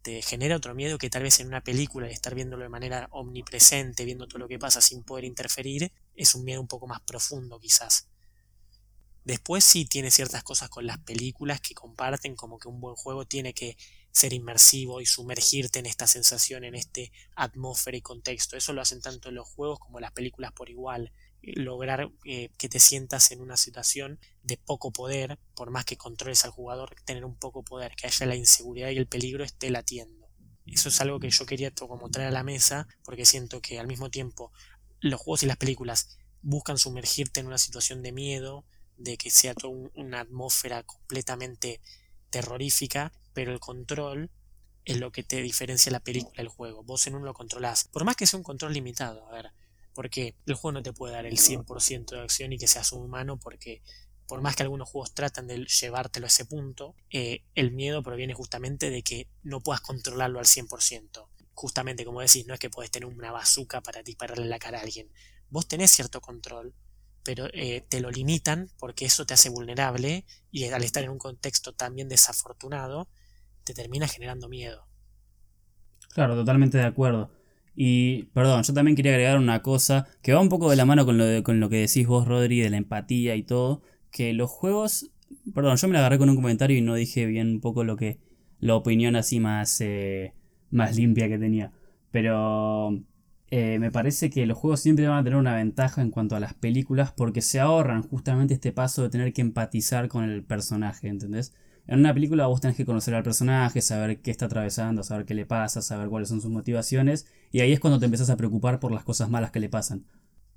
[0.01, 3.07] te genera otro miedo que tal vez en una película, de estar viéndolo de manera
[3.11, 7.01] omnipresente, viendo todo lo que pasa sin poder interferir, es un miedo un poco más
[7.01, 8.07] profundo quizás.
[9.25, 13.25] Después sí tiene ciertas cosas con las películas que comparten, como que un buen juego
[13.25, 13.77] tiene que
[14.11, 18.57] ser inmersivo y sumergirte en esta sensación, en este atmósfera y contexto.
[18.57, 21.11] Eso lo hacen tanto los juegos como las películas por igual.
[21.41, 26.43] Lograr eh, que te sientas en una situación de poco poder, por más que controles
[26.43, 30.27] al jugador, tener un poco poder, que haya la inseguridad y el peligro esté latiendo.
[30.65, 33.87] Eso es algo que yo quería como traer a la mesa, porque siento que al
[33.87, 34.51] mismo tiempo
[34.99, 38.65] los juegos y las películas buscan sumergirte en una situación de miedo,
[38.97, 41.81] de que sea toda un, una atmósfera completamente
[42.29, 44.29] terrorífica, pero el control
[44.85, 46.83] es lo que te diferencia la película del juego.
[46.83, 47.85] Vos en uno lo controlás.
[47.85, 49.51] Por más que sea un control limitado, a ver,
[49.93, 53.03] porque el juego no te puede dar el 100% de acción y que seas un
[53.03, 53.81] humano, porque
[54.27, 58.33] por más que algunos juegos tratan de llevártelo a ese punto, eh, el miedo proviene
[58.33, 61.27] justamente de que no puedas controlarlo al 100%.
[61.53, 64.81] Justamente como decís, no es que podés tener una bazooka para dispararle la cara a
[64.83, 65.11] alguien.
[65.49, 66.73] Vos tenés cierto control,
[67.23, 71.17] pero eh, te lo limitan porque eso te hace vulnerable y al estar en un
[71.17, 73.09] contexto también desafortunado,
[73.69, 74.87] te termina generando miedo.
[76.13, 77.31] Claro, totalmente de acuerdo.
[77.75, 81.05] Y, perdón, yo también quería agregar una cosa que va un poco de la mano
[81.05, 85.11] con lo, que decís vos, Rodri, de la empatía y todo, que los juegos,
[85.53, 87.95] perdón, yo me la agarré con un comentario y no dije bien un poco lo
[87.95, 88.17] que,
[88.59, 90.33] la opinión así más, eh,
[90.71, 91.71] más limpia que tenía.
[92.11, 92.99] Pero
[93.51, 96.39] eh, me parece que los juegos siempre van a tener una ventaja en cuanto a
[96.39, 101.07] las películas porque se ahorran justamente este paso de tener que empatizar con el personaje,
[101.07, 101.53] ¿entendés?
[101.89, 105.33] En una película vos tenés que conocer al personaje, saber qué está atravesando, saber qué
[105.33, 108.79] le pasa, saber cuáles son sus motivaciones, y ahí es cuando te empezás a preocupar
[108.79, 110.05] por las cosas malas que le pasan.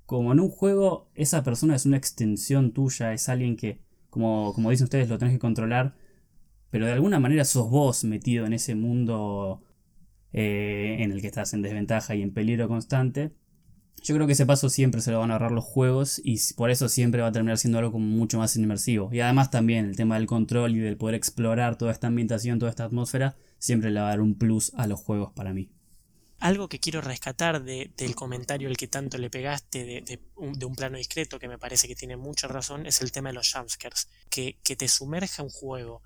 [0.05, 4.69] Como en un juego, esa persona es una extensión tuya, es alguien que, como, como
[4.69, 5.95] dicen ustedes, lo tenés que controlar,
[6.69, 9.63] pero de alguna manera sos vos metido en ese mundo
[10.33, 13.31] eh, en el que estás en desventaja y en peligro constante.
[14.03, 16.69] Yo creo que ese paso siempre se lo van a ahorrar los juegos y por
[16.69, 19.09] eso siempre va a terminar siendo algo como mucho más inmersivo.
[19.13, 22.69] Y además también el tema del control y del poder explorar toda esta ambientación, toda
[22.69, 25.71] esta atmósfera, siempre le va a dar un plus a los juegos para mí.
[26.39, 30.19] Algo que quiero rescatar de, del comentario el que tanto le pegaste de, de,
[30.65, 33.53] un, plano discreto, que me parece que tiene mucha razón, es el tema de los
[33.53, 34.09] jumpscares.
[34.29, 36.01] Que, que te sumerja un juego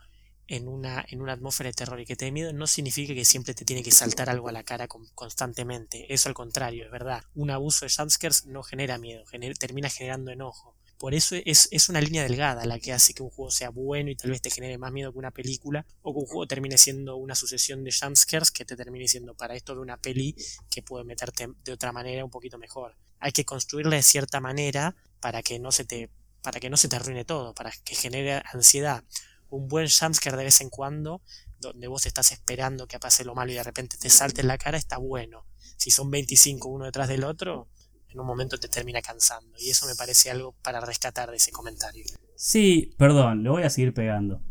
[0.48, 3.26] en una, en una atmósfera de terror y que te dé miedo no significa que
[3.26, 6.12] siempre te tiene que saltar algo a la cara con, constantemente.
[6.14, 7.24] Eso al contrario, es verdad.
[7.36, 9.24] Un abuso de jumpscares no genera miedo,
[9.60, 10.76] termina generando enojo.
[10.98, 14.10] Por eso es, es, una línea delgada la que hace que un juego sea bueno
[14.10, 16.78] y tal vez te genere más miedo que una película, o que un juego termine
[16.80, 20.36] siendo una sucesión de jumpscares que te termine siendo para esto de una peli
[20.72, 22.96] que puede meterte de otra manera un poquito mejor.
[23.20, 26.10] Hay que construirla de cierta manera para que no se te,
[26.42, 29.04] para que no se te arruine todo, para que genere ansiedad
[29.50, 31.22] un buen jumpscare de vez en cuando
[31.60, 34.58] donde vos estás esperando que pase lo malo y de repente te salte en la
[34.58, 35.46] cara, está bueno.
[35.78, 37.68] Si son 25 uno detrás del otro,
[38.10, 39.58] en un momento te termina cansando.
[39.60, 42.06] Y eso me parece algo para rescatar de ese comentario.
[42.36, 44.42] Sí, perdón, le voy a seguir pegando.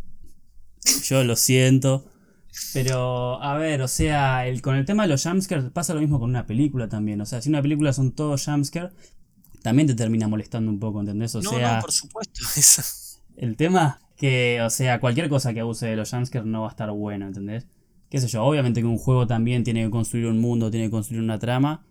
[1.05, 2.11] Yo lo siento.
[2.73, 6.19] Pero, a ver, o sea, el, con el tema de los jumpscares pasa lo mismo
[6.19, 7.21] con una película también.
[7.21, 8.93] O sea, si una película son todos jumpscares,
[9.63, 11.35] también te termina molestando un poco, ¿entendés?
[11.35, 12.41] O no, sea, no, por supuesto.
[12.57, 12.83] Eso.
[13.37, 16.71] el tema que, o sea, cualquier cosa que abuse de los jumpscares no va a
[16.71, 17.67] estar bueno, ¿entendés?
[18.11, 20.93] Qué sé yo, obviamente que un juego también tiene que construir un mundo, tiene que
[20.93, 21.85] construir una trama.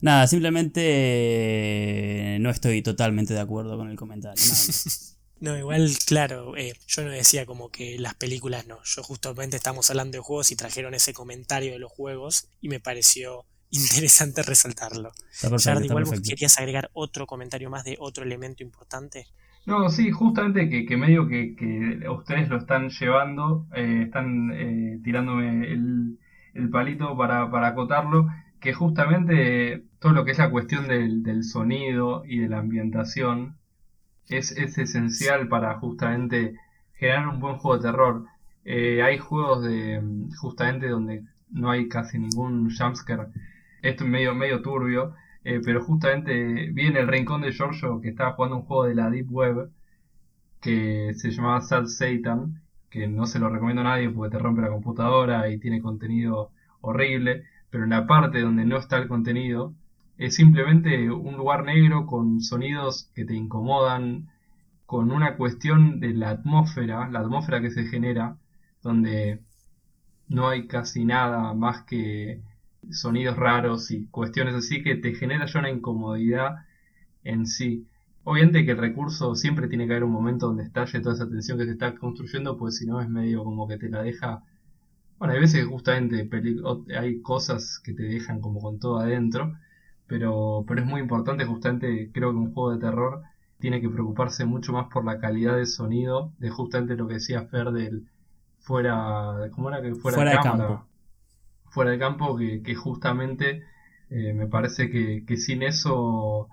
[0.00, 4.42] Nada, simplemente eh, no estoy totalmente de acuerdo con el comentario.
[5.40, 8.78] No, igual, claro, eh, yo no decía como que las películas no.
[8.84, 12.80] Yo justamente estamos hablando de juegos y trajeron ese comentario de los juegos y me
[12.80, 15.12] pareció interesante resaltarlo.
[15.42, 19.26] Perfecto, igual vos querías agregar otro comentario más de otro elemento importante.
[19.66, 25.00] No, sí, justamente que, que medio que, que ustedes lo están llevando, eh, están eh,
[25.02, 26.18] tirándome el,
[26.52, 28.26] el palito para, para acotarlo,
[28.60, 33.56] que justamente todo lo que es la cuestión del, del sonido y de la ambientación
[34.28, 36.54] es, es esencial para justamente
[36.94, 38.24] generar un buen juego de terror.
[38.64, 40.02] Eh, hay juegos de
[40.40, 43.28] justamente donde no hay casi ningún jumpscare.
[43.82, 48.08] Esto es medio, medio turbio, eh, pero justamente vi en el rincón de Giorgio que
[48.08, 49.70] estaba jugando un juego de la Deep Web
[50.60, 54.62] que se llamaba Sad Satan, que no se lo recomiendo a nadie porque te rompe
[54.62, 59.74] la computadora y tiene contenido horrible, pero en la parte donde no está el contenido
[60.16, 64.28] es simplemente un lugar negro con sonidos que te incomodan,
[64.86, 68.36] con una cuestión de la atmósfera, la atmósfera que se genera,
[68.82, 69.40] donde
[70.28, 72.40] no hay casi nada más que
[72.92, 76.56] sonidos raros y cuestiones así que te genera ya una incomodidad
[77.24, 77.86] en sí.
[78.24, 81.58] Obviamente que el recurso siempre tiene que haber un momento donde estalle toda esa tensión
[81.58, 84.42] que se está construyendo, pues si no es medio como que te la deja.
[85.18, 86.28] Bueno, hay veces justamente
[86.98, 89.54] hay cosas que te dejan como con todo adentro,
[90.06, 93.22] pero, pero es muy importante, justamente creo que un juego de terror
[93.58, 97.46] tiene que preocuparse mucho más por la calidad de sonido, de justamente lo que decía
[97.46, 98.06] Fer del
[98.60, 100.76] fuera, ¿cómo era que fuera, Fuera de cámara?
[100.76, 100.88] campo.
[101.74, 103.64] Fuera de campo que, justamente
[104.10, 106.48] eh, me parece que, sin eso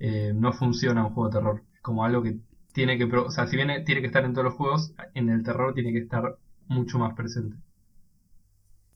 [0.00, 1.64] eh, no funciona un juego de terror.
[1.82, 2.38] Como algo que
[2.72, 5.42] tiene que, o sea, si bien tiene que estar en todos los juegos, en el
[5.44, 6.36] terror tiene que estar
[6.68, 7.56] mucho más presente.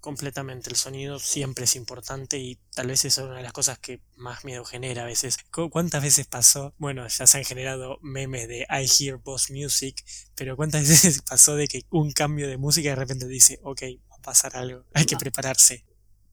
[0.00, 4.02] Completamente, el sonido siempre es importante y tal vez es una de las cosas que
[4.16, 5.38] más miedo genera a veces.
[5.50, 6.74] ¿Cu- ¿Cuántas veces pasó?
[6.76, 11.56] Bueno, ya se han generado memes de I hear boss music, pero ¿cuántas veces pasó
[11.56, 13.82] de que un cambio de música de repente dice, ok,
[14.24, 15.84] pasar algo, hay que prepararse?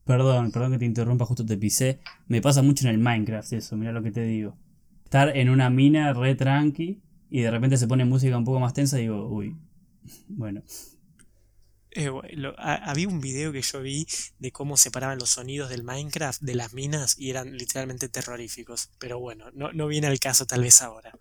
[0.06, 2.00] Perdón, perdón que te interrumpa, justo te pisé.
[2.28, 4.58] Me pasa mucho en el Minecraft eso, mira lo que te digo.
[5.04, 7.00] Estar en una mina re tranqui
[7.30, 9.56] y de repente se pone música un poco más tensa y digo, uy.
[10.30, 10.64] Bueno,
[11.94, 14.08] Eh, lo- había un video que yo vi
[14.40, 18.90] de cómo separaban los sonidos del Minecraft de las minas y eran literalmente terroríficos.
[18.98, 21.12] Pero bueno, no, no viene al caso tal vez ahora.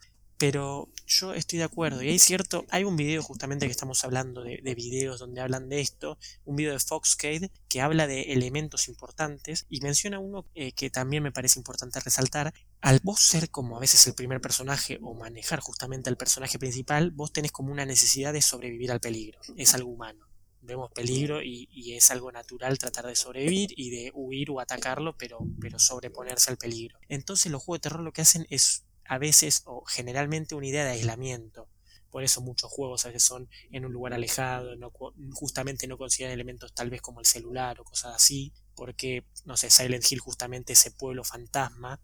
[0.40, 2.02] Pero yo estoy de acuerdo.
[2.02, 5.68] Y hay cierto, hay un video justamente que estamos hablando de, de videos donde hablan
[5.68, 10.72] de esto, un video de Foxcade que habla de elementos importantes y menciona uno eh,
[10.72, 12.54] que también me parece importante resaltar.
[12.80, 17.10] Al vos ser como a veces el primer personaje o manejar justamente al personaje principal,
[17.10, 19.40] vos tenés como una necesidad de sobrevivir al peligro.
[19.58, 20.26] Es algo humano
[20.62, 25.16] vemos peligro y, y es algo natural tratar de sobrevivir y de huir o atacarlo,
[25.16, 26.98] pero, pero sobreponerse al peligro.
[27.08, 30.84] Entonces los juegos de terror lo que hacen es a veces o generalmente una idea
[30.84, 31.68] de aislamiento.
[32.10, 34.92] Por eso muchos juegos a veces son en un lugar alejado, no,
[35.32, 39.70] justamente no consideran elementos tal vez como el celular o cosas así, porque, no sé,
[39.70, 42.00] Silent Hill justamente ese pueblo fantasma,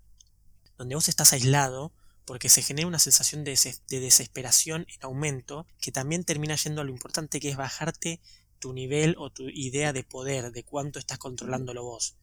[0.78, 1.92] donde vos estás aislado,
[2.24, 6.80] porque se genera una sensación de, des- de desesperación en aumento, que también termina yendo
[6.82, 8.20] a lo importante que es bajarte
[8.58, 12.16] tu nivel o tu idea de poder, de cuánto estás controlándolo vos.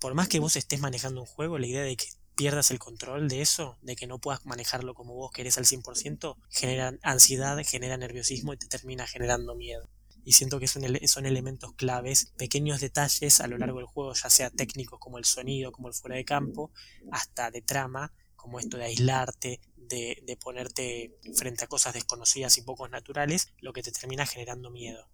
[0.00, 2.06] Por más que vos estés manejando un juego, la idea de que
[2.40, 6.36] pierdas el control de eso, de que no puedas manejarlo como vos querés al 100%,
[6.48, 9.90] genera ansiedad, genera nerviosismo y te termina generando miedo.
[10.24, 14.30] Y siento que son, son elementos claves, pequeños detalles a lo largo del juego, ya
[14.30, 16.70] sea técnicos como el sonido, como el fuera de campo,
[17.12, 22.62] hasta de trama, como esto de aislarte, de, de ponerte frente a cosas desconocidas y
[22.62, 25.10] pocos naturales, lo que te termina generando miedo.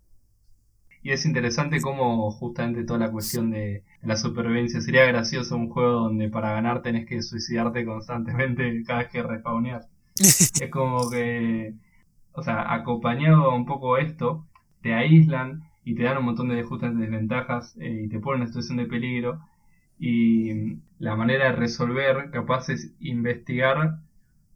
[1.07, 4.81] Y es interesante cómo justamente toda la cuestión de la supervivencia.
[4.81, 9.89] Sería gracioso un juego donde para ganar tenés que suicidarte constantemente cada vez que respawneas.
[10.19, 11.75] Es como que,
[12.33, 14.45] o sea, acompañado un poco esto,
[14.83, 18.43] te aíslan y te dan un montón de justamente desventajas eh, y te ponen en
[18.43, 19.41] una situación de peligro.
[20.01, 24.01] Y la manera de resolver, capaz, es investigar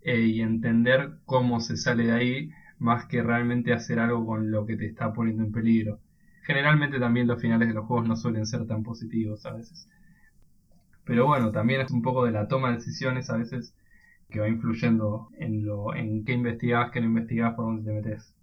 [0.02, 4.66] eh, y entender cómo se sale de ahí más que realmente hacer algo con lo
[4.66, 6.00] que te está poniendo en peligro.
[6.42, 9.88] Generalmente también los finales de los juegos no suelen ser tan positivos a veces.
[11.04, 13.74] Pero bueno, también es un poco de la toma de decisiones a veces
[14.30, 18.34] que va influyendo en lo en qué investigás, qué no investigás, por dónde te metes.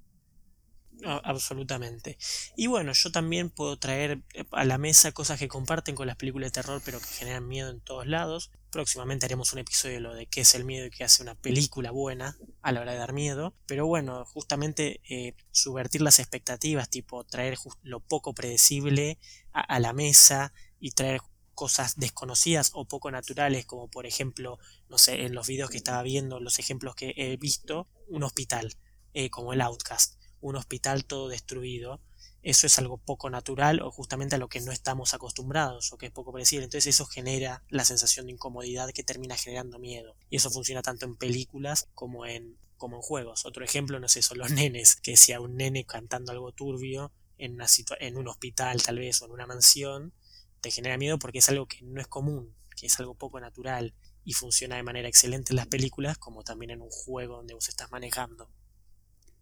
[1.04, 2.18] Absolutamente.
[2.56, 6.18] Y bueno, yo también puedo traer eh, a la mesa cosas que comparten con las
[6.18, 8.52] películas de terror, pero que generan miedo en todos lados.
[8.70, 11.36] Próximamente haremos un episodio de lo de qué es el miedo y qué hace una
[11.36, 13.56] película buena a la hora de dar miedo.
[13.66, 19.20] Pero bueno, justamente eh, subvertir las expectativas, tipo traer lo poco predecible
[19.54, 21.22] a la mesa y traer
[21.58, 26.04] cosas desconocidas o poco naturales, como por ejemplo, no sé, en los videos que estaba
[26.04, 28.76] viendo, los ejemplos que he visto, un hospital,
[29.16, 32.00] eh, como el Outcast, un hospital todo destruido.
[32.48, 36.06] Eso es algo poco natural o justamente a lo que no estamos acostumbrados o que
[36.06, 36.64] es poco predecible.
[36.64, 40.16] Entonces eso genera la sensación de incomodidad que termina generando miedo.
[40.30, 43.46] Y eso funciona tanto en películas como en, como en juegos.
[43.46, 47.12] Otro ejemplo, no sé, son los nenes, que si a un nene cantando algo turbio
[47.38, 47.66] en, una
[48.00, 50.14] en un hospital tal vez o en una mansión,
[50.62, 53.94] te genera miedo porque es algo que no es común, que es algo poco natural
[54.24, 57.68] y funciona de manera excelente en las películas como también en un juego donde vos
[57.68, 58.50] estás manejando.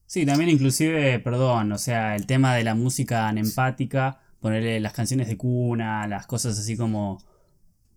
[0.08, 5.28] Sí, también inclusive, perdón, o sea, el tema de la música anempática, ponerle las canciones
[5.28, 7.24] de cuna, las cosas así como,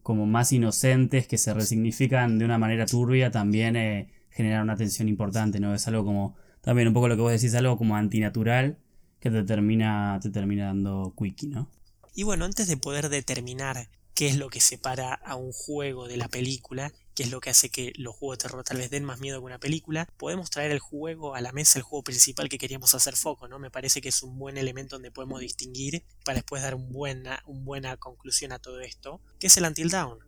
[0.02, 5.08] como más inocentes que se resignifican de una manera turbia, también eh, genera una tensión
[5.08, 5.74] importante, ¿no?
[5.74, 8.78] Es algo como, también un poco lo que vos decís, algo como antinatural
[9.20, 11.68] que te termina, te termina dando quickie, ¿no?
[12.14, 16.16] Y bueno, antes de poder determinar qué es lo que separa a un juego de
[16.16, 19.04] la película, qué es lo que hace que los juegos de terror tal vez den
[19.04, 22.48] más miedo que una película, podemos traer el juego a la mesa, el juego principal
[22.48, 23.58] que queríamos hacer foco, ¿no?
[23.58, 27.64] Me parece que es un buen elemento donde podemos distinguir para después dar buena, una
[27.64, 30.20] buena conclusión a todo esto, que es el Until Dawn,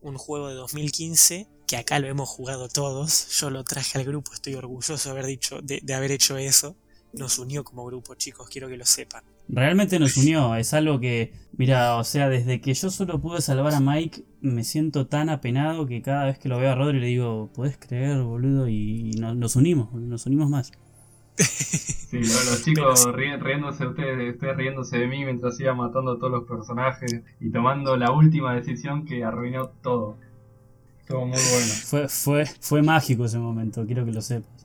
[0.00, 4.32] un juego de 2015 que acá lo hemos jugado todos, yo lo traje al grupo,
[4.34, 6.76] estoy orgulloso de haber dicho, de haber hecho eso,
[7.12, 10.54] nos unió como grupo, chicos, quiero que lo sepan realmente nos unió.
[10.56, 14.64] Es algo que, mira, o sea, desde que yo solo pude salvar a Mike, me
[14.64, 18.22] siento tan apenado que cada vez que lo veo a Rodri le digo, ¿puedes creer,
[18.22, 18.68] boludo?
[18.68, 20.72] Y nos unimos, nos unimos más.
[22.12, 26.44] Sí, los, chicos riéndose, ustedes, ustedes riéndose de mí mientras iba matando a todos los
[26.44, 30.18] personajes y tomando la última decisión que arruinó todo.
[31.00, 31.72] Estuvo muy bueno.
[31.86, 34.61] Fue, fue, fue mágico ese momento, quiero que lo sepas.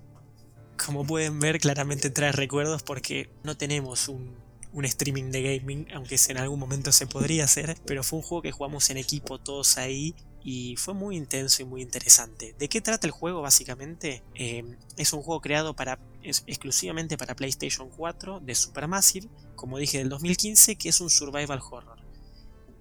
[0.87, 6.37] Como pueden ver, claramente trae recuerdos porque no tenemos un streaming de gaming, aunque en
[6.37, 10.15] algún momento se podría hacer, pero fue un juego que jugamos en equipo todos ahí
[10.45, 12.55] y fue muy intenso y muy interesante.
[12.57, 14.23] ¿De qué trata el juego básicamente?
[14.33, 14.63] Eh,
[14.95, 20.77] es un juego creado para, exclusivamente para PlayStation 4 de Supermassive, como dije del 2015,
[20.77, 21.99] que es un survival horror.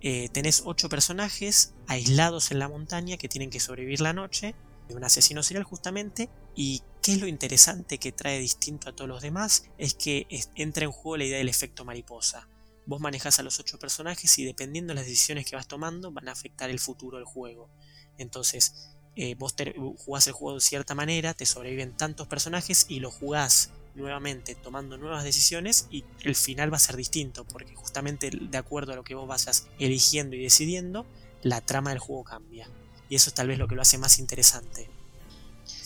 [0.00, 4.54] Eh, tenés 8 personajes aislados en la montaña que tienen que sobrevivir la noche
[4.88, 9.06] de un asesino serial justamente y qué es lo interesante que trae distinto a todos
[9.06, 12.48] los demás es que entra en juego la idea del efecto mariposa.
[12.84, 16.28] Vos manejas a los ocho personajes y dependiendo de las decisiones que vas tomando van
[16.28, 17.70] a afectar el futuro del juego.
[18.18, 19.54] Entonces, eh, vos
[19.98, 24.98] jugás el juego de cierta manera, te sobreviven tantos personajes y lo jugás nuevamente tomando
[24.98, 29.04] nuevas decisiones y el final va a ser distinto porque justamente de acuerdo a lo
[29.04, 31.06] que vos vayas eligiendo y decidiendo,
[31.44, 32.68] la trama del juego cambia
[33.08, 34.90] y eso es tal vez lo que lo hace más interesante.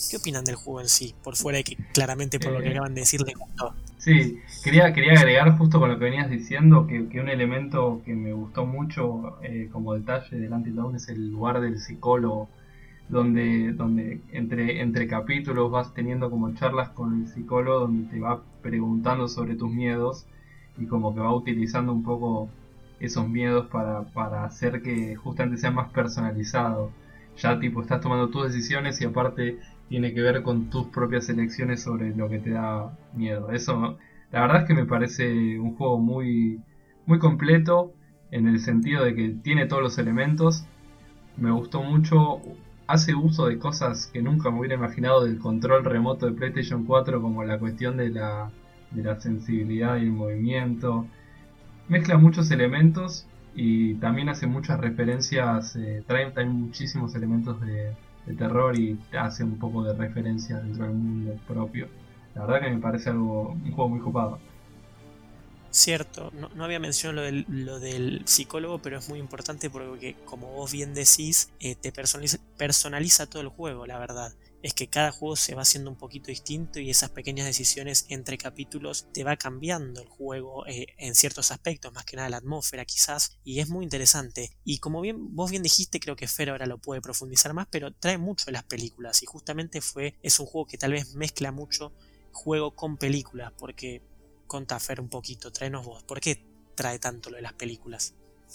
[0.09, 1.15] ¿Qué opinan del juego en sí?
[1.23, 3.75] Por fuera de que claramente por lo que eh, acaban de decir les gustó.
[3.99, 8.33] Sí, quería, quería agregar justo con lo que venías diciendo que, un elemento que me
[8.33, 12.49] gustó mucho eh, como detalle del Antidown es el lugar del psicólogo,
[13.09, 18.43] donde, donde entre, entre capítulos vas teniendo como charlas con el psicólogo donde te va
[18.63, 20.27] preguntando sobre tus miedos
[20.79, 22.49] y como que va utilizando un poco
[23.01, 26.91] esos miedos para, para hacer que justamente sea más personalizado
[27.37, 29.59] ya tipo estás tomando tus decisiones y aparte
[29.90, 33.50] tiene que ver con tus propias elecciones sobre lo que te da miedo.
[33.50, 33.98] Eso,
[34.31, 36.62] la verdad es que me parece un juego muy,
[37.07, 37.92] muy completo
[38.31, 40.64] en el sentido de que tiene todos los elementos.
[41.37, 42.40] Me gustó mucho,
[42.87, 47.20] hace uso de cosas que nunca me hubiera imaginado del control remoto de PlayStation 4
[47.20, 48.53] como la cuestión de la,
[48.92, 51.09] de la sensibilidad y el movimiento.
[51.88, 53.26] Mezcla muchos elementos
[53.57, 57.92] y también hace muchas referencias, eh, trae, muchísimos elementos de,
[58.37, 61.88] terror y hace un poco de referencia dentro del mundo propio.
[62.35, 64.38] La verdad que me parece algo un juego muy copado.
[65.73, 70.52] Cierto, no, había mencionado lo del, lo del, psicólogo, pero es muy importante porque, como
[70.52, 74.33] vos bien decís, eh, te personaliza todo el juego, la verdad
[74.63, 78.37] es que cada juego se va haciendo un poquito distinto y esas pequeñas decisiones entre
[78.37, 82.85] capítulos te va cambiando el juego eh, en ciertos aspectos, más que nada la atmósfera
[82.85, 84.50] quizás, y es muy interesante.
[84.65, 87.92] Y como bien vos bien dijiste, creo que Fer ahora lo puede profundizar más, pero
[87.92, 91.52] trae mucho de las películas y justamente fue es un juego que tal vez mezcla
[91.52, 91.92] mucho
[92.33, 94.02] juego con películas, porque
[94.46, 96.44] contá Fer un poquito, traenos vos, ¿por qué
[96.75, 98.15] trae tanto lo de las películas?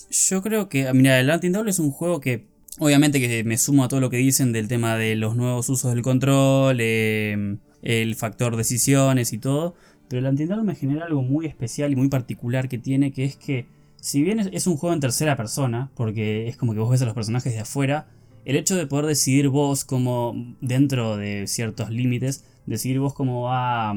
[0.10, 2.49] Yo creo que, mira, el Latin Double es un juego que,
[2.80, 5.93] obviamente que me sumo a todo lo que dicen del tema de los nuevos usos
[5.93, 9.76] del control, em, el factor decisiones y todo,
[10.07, 13.36] pero el Double me genera algo muy especial y muy particular que tiene, que es
[13.36, 13.67] que,
[13.99, 17.05] si bien es un juego en tercera persona, porque es como que vos ves a
[17.05, 18.07] los personajes de afuera,
[18.45, 23.95] el hecho de poder decidir vos como dentro de ciertos límites, decidir vos cómo va,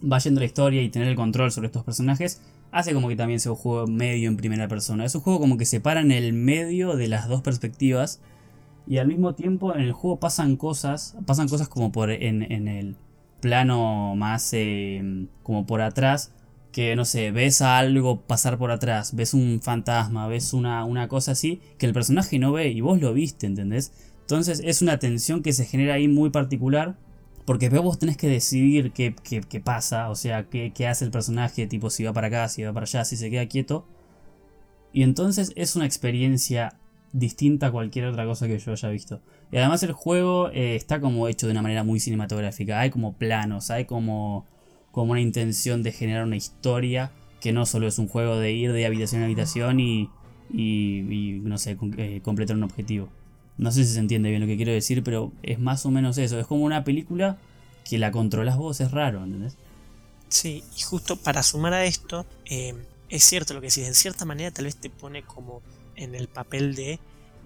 [0.00, 2.42] va yendo la historia y tener el control sobre estos personajes,
[2.72, 5.04] hace como que también sea un juego medio en primera persona.
[5.04, 8.20] Es un juego como que se para en el medio de las dos perspectivas
[8.86, 12.96] y al mismo tiempo en el juego pasan cosas, pasan cosas como por en, el
[13.40, 16.32] plano más eh, como por atrás
[16.72, 21.08] que no sé, ves a algo pasar por atrás, ves un fantasma, ves una, una
[21.08, 23.92] cosa así, que el personaje no ve y vos lo viste, ¿entendés?
[24.20, 26.96] Entonces es una tensión que se genera ahí muy particular,
[27.50, 29.12] porque vos tenés que decidir qué,
[29.60, 32.84] pasa, o sea, qué, hace el personaje, tipo si va para acá, si va para
[32.84, 33.88] allá, si se queda quieto.
[34.92, 36.78] Y entonces es una experiencia
[37.12, 39.20] distinta a cualquier otra cosa que yo haya visto.
[39.50, 43.14] Y además el juego eh, está como hecho de una manera muy cinematográfica, hay como
[43.14, 44.46] planos, hay como
[44.92, 48.72] como una intención de generar una historia que no solo es un juego de ir
[48.72, 50.08] de habitación a habitación y,
[50.52, 53.08] y, no sé, eh, completar un objetivo.
[53.60, 56.16] No sé si se entiende bien lo que quiero decir, pero es más o menos
[56.16, 56.40] eso.
[56.40, 57.36] Es como una película
[57.84, 59.58] que la controlas vos, es raro, ¿entendés?
[60.28, 62.74] Sí, y justo para sumar a esto, eh,
[63.10, 65.60] es cierto lo que decís, en cierta manera tal vez te pone como
[65.94, 67.00] en el papel de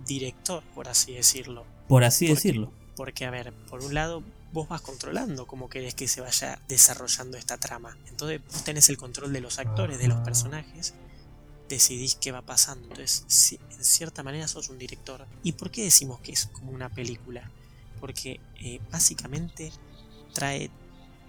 [0.06, 1.64] director, por así decirlo.
[1.88, 2.70] Por así decirlo.
[2.94, 7.36] Porque, a ver, por un lado, vos vas controlando cómo querés que se vaya desarrollando
[7.36, 7.98] esta trama.
[8.06, 10.94] Entonces vos tenés el control de los actores, de los personajes,
[11.68, 12.88] decidís qué va pasando.
[12.88, 15.26] Entonces, en cierta manera sos un director.
[15.42, 17.50] ¿Y por qué decimos que es como una película?
[18.00, 19.72] Porque eh, básicamente
[20.32, 20.70] trae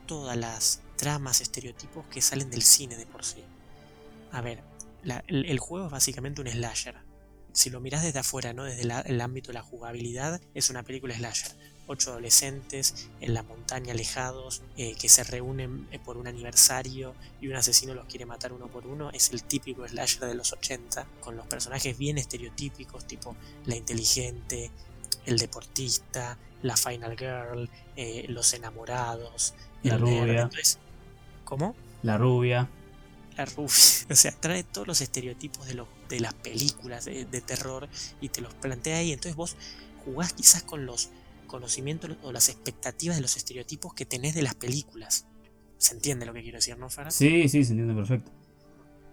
[0.07, 3.43] todas las tramas, estereotipos que salen del cine de por sí.
[4.31, 4.63] A ver,
[5.27, 6.95] el, juego es básicamente un slasher.
[7.53, 8.63] Si lo mirás desde afuera, ¿no?
[8.63, 13.93] Desde el ámbito de la jugabilidad, es una película slasher ocho adolescentes en la montaña
[13.93, 18.53] alejados eh, que se reúnen eh, por un aniversario y un asesino los quiere matar
[18.53, 19.11] uno por uno.
[19.11, 24.71] Es el típico slasher de los 80, con los personajes bien estereotípicos, tipo la inteligente,
[25.25, 30.49] el deportista, la final girl, eh, los enamorados, la rubia.
[31.43, 31.75] ¿Cómo?
[32.01, 32.69] La rubia.
[33.37, 33.69] La rubia.
[34.09, 37.89] O sea, trae todos los estereotipos de, de las películas de, de terror
[38.21, 39.11] y te los plantea ahí.
[39.11, 39.57] Entonces vos
[40.05, 41.09] jugás quizás con los
[41.45, 45.27] conocimiento o las expectativas de los estereotipos que tenés de las películas.
[45.77, 47.11] ¿Se entiende lo que quiero decir, no, Farah?
[47.11, 48.31] Sí, sí, se entiende perfecto.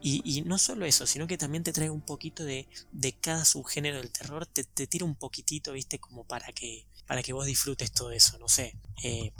[0.05, 3.99] Y, no solo eso, sino que también te trae un poquito de, de cada subgénero
[3.99, 8.11] del terror, te, tira un poquitito, viste, como para que, para que vos disfrutes todo
[8.11, 8.77] eso, no sé.
[9.05, 9.33] Eh,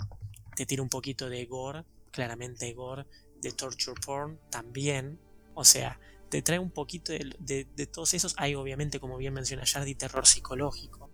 [0.55, 3.07] te tira un poquito de gore, claramente gore,
[3.41, 5.19] de torture porn también,
[5.55, 5.99] o sea,
[6.31, 8.35] te trae un poquito de, de, todos esos.
[8.39, 11.11] Hay obviamente, como bien menciona Jardi, terror psicológico.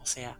[0.00, 0.38] O sea,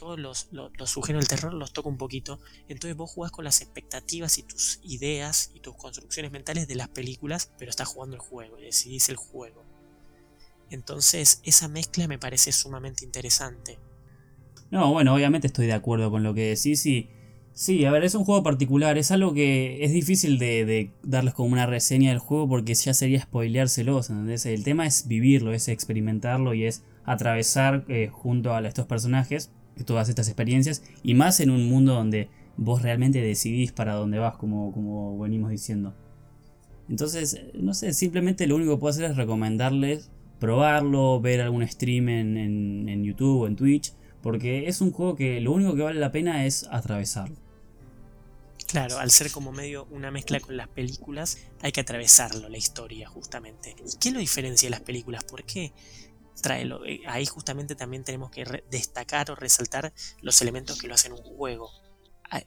[0.00, 0.72] todos los, los,
[1.06, 2.40] del terror los toca un poquito.
[2.68, 6.88] Entonces vos jugás con las expectativas y tus ideas y tus construcciones mentales de las
[6.88, 9.62] películas, pero estás jugando el juego y decidís el juego.
[10.70, 13.78] Entonces esa mezcla me parece sumamente interesante.
[14.70, 17.10] No, bueno, obviamente estoy de acuerdo con lo que decís y...
[17.52, 21.50] Sí, a ver, es un juego particular, es algo que es difícil de, darles como
[21.52, 24.46] una reseña del juego porque ya sería spoileárselos, ¿entendés?
[24.46, 29.50] El tema es vivirlo, es experimentarlo y es atravesar eh, junto a estos personajes
[29.84, 34.36] todas estas experiencias y más en un mundo donde vos realmente decidís para dónde vas,
[34.36, 35.94] como, como venimos diciendo.
[36.88, 40.10] Entonces, no sé, simplemente lo único que puedo hacer es recomendarles
[40.40, 45.40] probarlo, ver algún stream en, en, YouTube o en Twitch, porque es un juego que
[45.40, 47.36] lo único que vale la pena es atravesarlo.
[48.66, 53.08] Claro, al ser como medio una mezcla con las películas, hay que atravesarlo, la historia,
[53.08, 53.76] justamente.
[53.78, 55.24] ¿Y qué lo diferencia de las películas?
[55.24, 55.72] ¿Por qué?
[56.40, 56.84] Tráelo.
[56.84, 61.22] Eh, ahí justamente también tenemos que destacar o resaltar los elementos que lo hacen un
[61.22, 61.70] juego.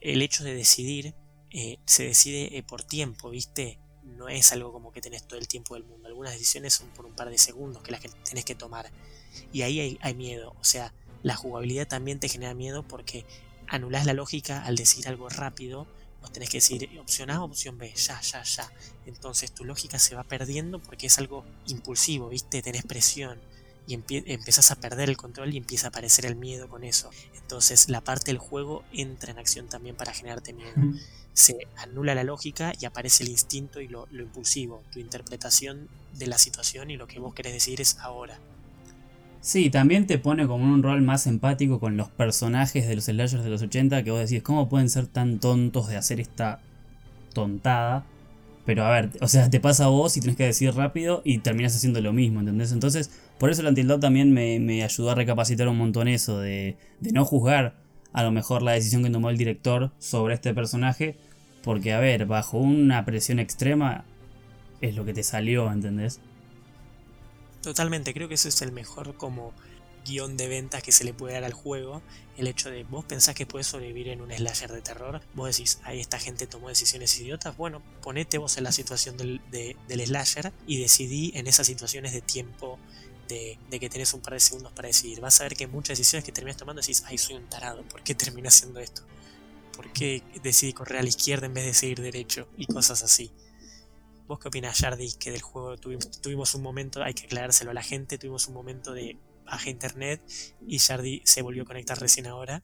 [0.00, 1.14] El hecho de decidir
[1.56, 3.78] eh, se decide eh, por tiempo, ¿viste?
[4.02, 6.08] No es algo como que tenés todo el tiempo del mundo.
[6.08, 8.90] Algunas decisiones son por un par de segundos que las que tenés que tomar.
[9.52, 10.56] Y ahí hay, miedo.
[10.58, 10.92] O sea,
[11.22, 13.24] la jugabilidad también te genera miedo porque
[13.68, 15.86] anulás la lógica al decir algo rápido.
[16.20, 18.72] Vos tenés que decir opción A, opción B, ya, ya, ya.
[19.06, 22.62] Entonces tu lógica se va perdiendo porque es algo impulsivo, ¿viste?
[22.62, 23.40] Tenés presión
[23.86, 27.10] y empezás a perder el control y empieza a aparecer el miedo con eso.
[27.36, 30.72] Entonces la parte del juego entra en acción también para generarte miedo.
[31.34, 36.38] Se anula la lógica y aparece el instinto y lo, impulsivo, tu interpretación de la
[36.38, 38.38] situación y lo que vos querés decir es ahora.
[39.40, 43.44] Sí, también te pone como un rol más empático con los personajes de los slashers
[43.44, 46.60] de los 80 que vos decís, ¿cómo pueden ser tan tontos de hacer esta
[47.34, 48.06] tontada?
[48.64, 51.38] Pero a ver, o sea, te pasa a vos y tienes que decir rápido y
[51.38, 52.72] terminas haciendo lo mismo, ¿entendés?
[52.72, 57.12] Entonces, por eso el Until también me, ayudó a recapacitar un montón eso, de, de
[57.12, 57.76] no juzgar
[58.14, 61.16] a lo mejor la decisión que tomó el director sobre este personaje,
[61.62, 64.04] porque a ver, bajo una presión extrema
[64.80, 66.20] es lo que te salió, ¿entendés?
[67.60, 69.52] Totalmente, creo que ese es el mejor como
[70.04, 72.02] guion de ventas que se le puede dar al juego.
[72.36, 75.80] El hecho de vos pensás que puedes sobrevivir en un slasher de terror, vos decís,
[75.84, 77.56] ahí esta gente tomó decisiones idiotas.
[77.56, 82.20] Bueno, ponete vos en la situación del, del slasher y decidí en esas situaciones de
[82.20, 82.78] tiempo
[83.28, 85.20] de, que tenés un par de segundos para decidir.
[85.20, 88.02] Vas a ver que muchas decisiones que terminas tomando decís, ay, soy un tarado, ¿por
[88.02, 89.02] qué terminé haciendo esto?
[89.76, 92.48] ¿Por qué decidí correr a la izquierda en vez de seguir derecho?
[92.56, 93.32] Y cosas así.
[94.26, 95.12] ¿Vos qué opinas, Jardi?
[95.14, 98.92] Que del juego tuvimos, un momento, hay que aclarárselo a la gente, tuvimos un momento
[98.92, 100.22] de baja internet
[100.66, 102.62] y Jardi se volvió a conectar recién ahora.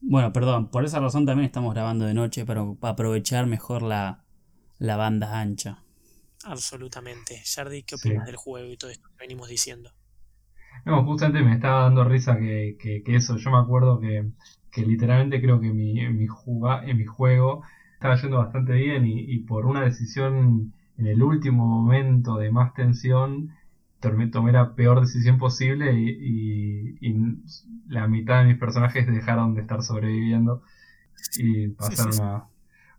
[0.00, 4.24] Bueno, perdón, por esa razón también estamos grabando de noche para aprovechar mejor la,
[4.78, 5.82] banda ancha.
[6.44, 7.42] Absolutamente.
[7.44, 9.90] Jardi, ¿qué opinas del juego y todo esto que venimos diciendo?
[10.84, 14.30] No, justamente me estaba dando risa que, eso, yo me acuerdo que,
[14.82, 17.62] literalmente creo que mi, mi, en mi juego
[17.94, 23.54] estaba yendo bastante bien y, por una decisión en el último momento de más tensión
[24.30, 27.14] tomé, la peor decisión posible y,
[27.86, 30.62] la mitad de mis personajes dejaron de estar sobreviviendo
[31.36, 32.48] y pasaron a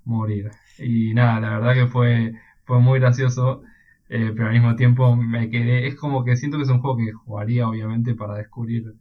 [0.03, 0.51] morir.
[0.77, 2.33] Y nada, la verdad que fue,
[2.65, 3.63] fue muy gracioso,
[4.09, 6.97] eh, pero al mismo tiempo me quedé, es como que siento que es un juego
[6.97, 8.95] que jugaría obviamente para descubrir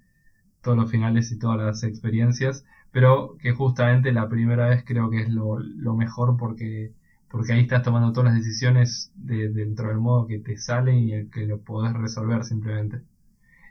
[0.65, 5.21] todos los finales y todas las experiencias, pero que justamente la primera vez creo que
[5.21, 5.59] es lo,
[5.95, 6.93] mejor porque,
[7.35, 11.15] porque ahí estás tomando todas las decisiones de, dentro del modo que te sale y
[11.15, 13.03] el que lo podés resolver simplemente.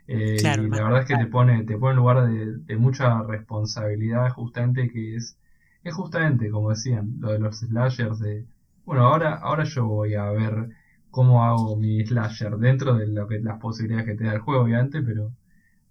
[0.06, 4.28] Eh, y la verdad es que te pone, te pone en lugar de, mucha responsabilidad
[4.32, 5.38] justamente que es,
[5.82, 8.44] es justamente como decían, lo de los slashers de,
[8.84, 10.68] bueno, ahora, ahora yo voy a ver
[11.10, 14.64] cómo hago mi slasher dentro de lo que las posibilidades que te da el juego
[14.64, 15.32] obviamente, pero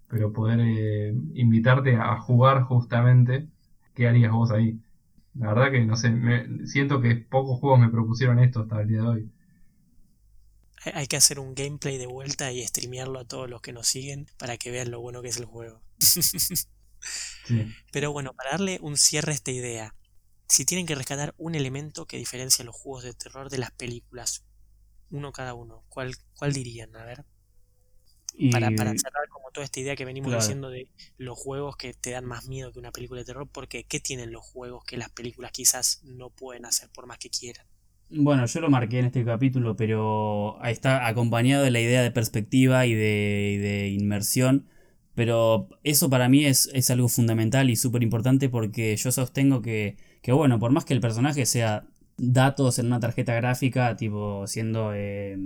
[0.06, 3.48] pero poder eh, invitarte a jugar justamente,
[3.94, 4.78] ¿qué harías vos ahí?
[5.34, 8.88] La verdad que no sé, me, siento que pocos juegos me propusieron esto hasta el
[8.88, 9.32] día de hoy.
[10.92, 14.26] Hay que hacer un gameplay de vuelta y streamearlo a todos los que nos siguen
[14.38, 15.82] para que vean lo bueno que es el juego.
[17.92, 19.94] Pero bueno, para darle un cierre a esta idea,
[20.46, 24.44] si tienen que rescatar un elemento que diferencia los juegos de terror de las películas,
[25.10, 26.94] uno cada uno, ¿cuál, cuál dirían?
[26.96, 27.24] A ver.
[28.50, 32.24] Para, cerrar como toda esta idea que venimos diciendo de los juegos que te dan
[32.24, 35.52] más miedo que una película de terror, porque ¿qué tienen los juegos que las películas
[35.52, 37.64] quizás no pueden hacer por más que quieran?
[38.10, 42.10] Bueno, yo lo marqué en este capítulo, pero ahí está acompañado de la idea de
[42.10, 44.66] perspectiva y de, inmersión.
[45.14, 49.96] Pero eso para mí es, es algo fundamental y súper importante porque yo sostengo que,
[50.22, 54.92] que, bueno, por más que el personaje sea datos en una tarjeta gráfica, tipo siendo
[54.92, 55.36] eh,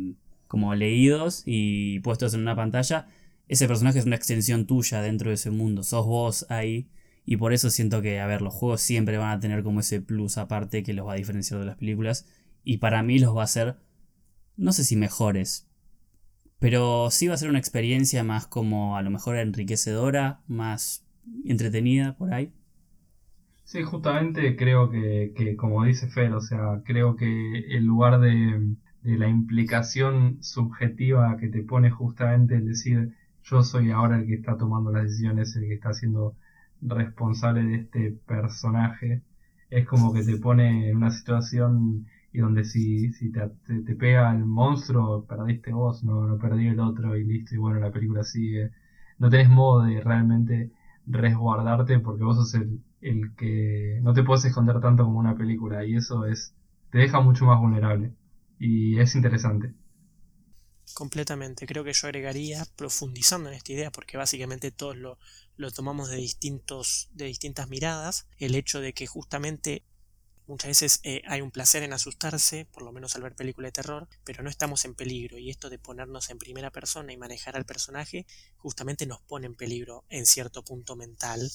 [0.49, 3.07] como leídos y puestos en una pantalla,
[3.47, 6.89] ese personaje es una extensión tuya dentro de ese mundo, sos vos ahí.
[7.25, 10.01] Y por eso siento que, a ver, los juegos siempre van a tener como ese
[10.01, 12.27] plus aparte que los va a diferenciar de las películas.
[12.65, 13.77] Y para mí los va a hacer,
[14.57, 15.69] no sé si mejores,
[16.59, 21.07] pero sí va a ser una experiencia más como a lo mejor enriquecedora, más
[21.45, 22.53] entretenida por ahí.
[23.65, 28.75] Sí, justamente creo que, que como dice Fer, o sea, creo que el lugar de,
[29.03, 34.35] de la implicación subjetiva que te pone justamente el decir yo soy ahora el que
[34.35, 36.35] está tomando las decisiones, el que está siendo
[36.83, 39.23] responsable de este personaje,
[39.71, 44.31] es como que te pone en una situación y donde si, si te, te, pega
[44.35, 48.23] el monstruo, perdiste vos, no, no perdí el otro y listo, y bueno, la película
[48.23, 48.71] sigue.
[49.19, 50.71] No tenés modo de realmente
[51.07, 55.85] resguardarte porque vos sos el, el que no te puedes esconder tanto como una película
[55.85, 56.55] y eso es
[56.91, 58.13] te deja mucho más vulnerable
[58.59, 59.75] y es interesante.
[60.95, 65.19] Completamente, creo que yo agregaría, profundizando en esta idea, porque básicamente todos lo,
[65.57, 69.85] lo tomamos de, distintos, de distintas miradas, el hecho de que justamente
[70.49, 73.83] muchas veces eh, hay un placer en asustarse, por lo menos al ver películas de
[73.83, 77.55] terror, pero no estamos en peligro y esto de ponernos en primera persona y manejar
[77.55, 81.51] al personaje justamente nos pone en peligro en cierto punto mental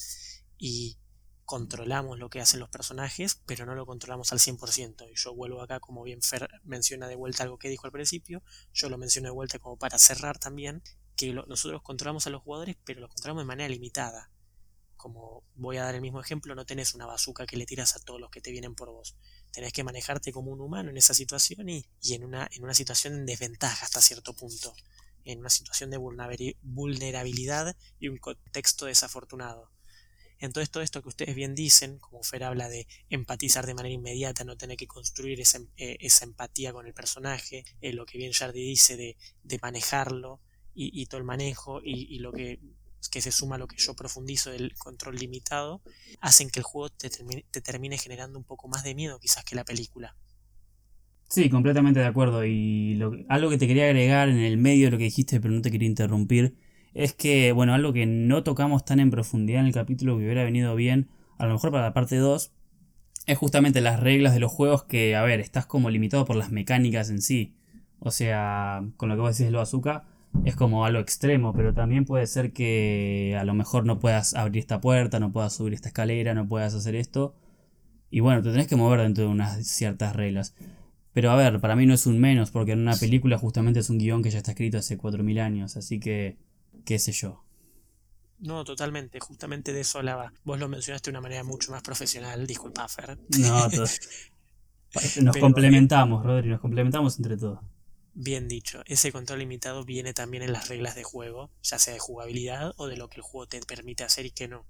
[0.60, 0.98] y
[1.46, 5.10] controlamos lo que hacen los personajes, pero no lo controlamos al 100%.
[5.12, 6.20] Y yo vuelvo acá, como bien
[6.64, 10.00] menciona de vuelta algo que dijo al principio, yo lo menciono de vuelta como para
[10.00, 10.82] cerrar también,
[11.16, 14.32] que nosotros controlamos a los jugadores, pero los controlamos de manera limitada.
[14.96, 18.00] Como voy a dar el mismo ejemplo, no tenés una bazuca que le tiras a
[18.00, 19.18] todos los que te vienen por vos.
[19.52, 22.74] Tenés que manejarte como un humano en esa situación y, y en, una, en una
[22.74, 24.74] situación en desventaja hasta cierto punto.
[25.26, 29.73] en una situación de vulnerabilidad y un contexto desafortunado.
[30.44, 34.44] Entonces todo esto que ustedes bien dicen, como Fer habla de empatizar de manera inmediata,
[34.44, 38.62] no tener que construir esa, eh, empatía con el personaje, eh, lo que bien Jardy
[38.62, 39.16] dice de,
[39.62, 40.42] manejarlo
[40.76, 42.60] y, todo el manejo y, lo que,
[43.00, 45.82] se suma a lo que yo profundizo del control limitado,
[46.20, 47.10] hacen que el juego te,
[47.62, 50.14] termine, generando un poco más de miedo quizás que la película.
[51.30, 52.46] Sí, completamente de acuerdo.
[52.46, 55.62] Y algo que te quería agregar en el medio de lo que dijiste, pero no
[55.62, 56.58] te quería interrumpir,
[56.94, 60.44] es que, bueno, algo que no tocamos tan en profundidad en el capítulo que hubiera
[60.44, 62.54] venido bien, a lo mejor para la parte 2,
[63.26, 66.52] es justamente las reglas de los juegos que, a ver, estás como limitado por las
[66.52, 67.56] mecánicas en sí.
[68.00, 70.04] O sea, con lo que vos decís lo azúcar,
[70.46, 74.60] es como algo extremo, pero también puede ser que a lo mejor no puedas abrir
[74.60, 77.36] esta puerta, no puedas subir esta escalera, no puedas hacer esto.
[78.10, 80.54] Y bueno, te tenés que mover dentro de unas ciertas reglas.
[81.14, 83.90] Pero a ver, para mí no es un menos, porque en una película justamente es
[83.90, 86.38] un guion que ya está escrito hace 4.000 años, así que
[86.86, 87.44] qué sé yo.
[88.40, 90.34] No, totalmente, justamente de eso hablaba.
[90.44, 93.18] Vos lo mencionaste de una manera mucho más profesional, disculpa, Fer.
[93.40, 93.70] No,
[95.22, 97.60] nos complementamos, Rodri, nos complementamos entre todos.
[98.16, 102.00] Bien dicho, ese control limitado viene también en las reglas de juego, ya sea de
[102.00, 104.66] jugabilidad o de lo que el juego te permite hacer y que no.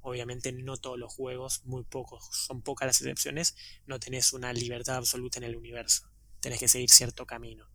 [0.00, 4.96] Obviamente no todos los juegos, muy pocos, son pocas las excepciones, no tenés una libertad
[4.96, 6.10] absoluta en el universo.
[6.40, 7.66] Tenés que seguir cierto camino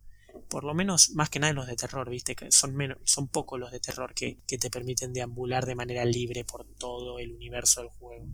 [0.48, 3.58] por lo menos más que nada los de terror, viste, que son menos, son pocos
[3.58, 7.80] los de terror que, que te permiten deambular de manera libre por todo el universo
[7.80, 8.26] del juego.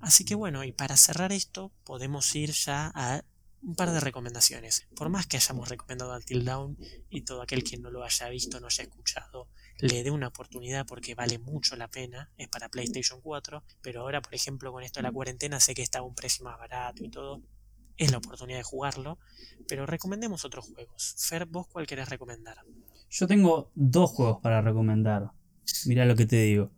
[0.00, 3.22] Así que bueno, y para cerrar esto, podemos ir ya a
[3.62, 4.86] un par de recomendaciones.
[4.94, 6.78] Por más que hayamos recomendado Until Dawn
[7.10, 10.86] y todo aquel que no lo haya visto, no haya escuchado, le dé una oportunidad
[10.86, 15.00] porque vale mucho la pena, es para PlayStation 4, pero ahora por ejemplo con esto
[15.00, 17.42] de la cuarentena sé que está a un precio más barato y todo,
[17.98, 19.18] es la oportunidad de jugarlo,
[19.68, 21.14] pero recomendemos otros juegos.
[21.18, 22.58] Fer, ¿vos cuál querés recomendar?
[23.10, 25.30] Yo tengo dos juegos para recomendar.
[25.86, 26.70] Mira lo que te digo.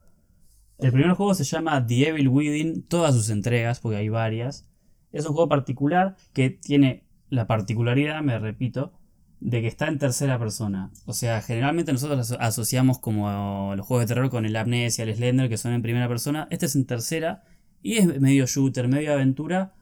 [0.79, 4.69] El primer juego se llama The Evil Within, todas sus entregas, porque hay varias.
[5.11, 8.93] Es un juego particular que tiene la particularidad, me repito,
[9.41, 10.91] de que está en tercera persona.
[11.07, 15.49] O sea, generalmente nosotros asociamos como los juegos de terror con el Amnesia, el Slender,
[15.49, 16.47] que son en primera persona.
[16.51, 17.43] Este es en tercera
[17.83, 19.75] y es medio shooter, medio aventura,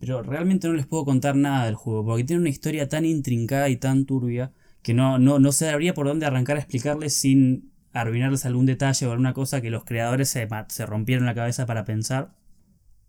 [0.00, 3.68] pero realmente no les puedo contar nada del juego, porque tiene una historia tan intrincada
[3.68, 8.46] y tan turbia que no, no, no sabría por dónde arrancar a explicarles sin arruinarles
[8.46, 12.34] algún detalle o alguna cosa que los creadores se, se rompieron la cabeza para pensar.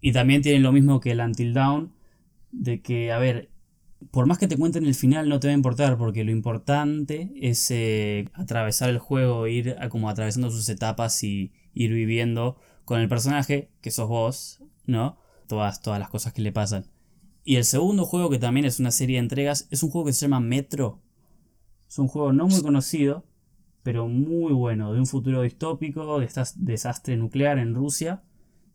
[0.02, 1.94] Y también tienen lo mismo que el Until Dawn,
[2.52, 3.50] de que, a ver,
[4.10, 7.32] por más que te cuenten el final no te va a importar, porque lo importante
[7.36, 13.08] es eh, atravesar el juego, ir como atravesando sus etapas y ir viviendo con el
[13.08, 15.21] personaje, que sos vos, ¿no?
[15.52, 16.86] Todas, todas las cosas que le pasan.
[17.44, 20.14] Y el segundo juego, que también es una serie de entregas, es un juego que
[20.14, 21.02] se llama Metro.
[21.90, 23.26] Es un juego no muy conocido,
[23.84, 28.24] pero muy bueno, de un futuro distópico, de desastre nuclear en Rusia.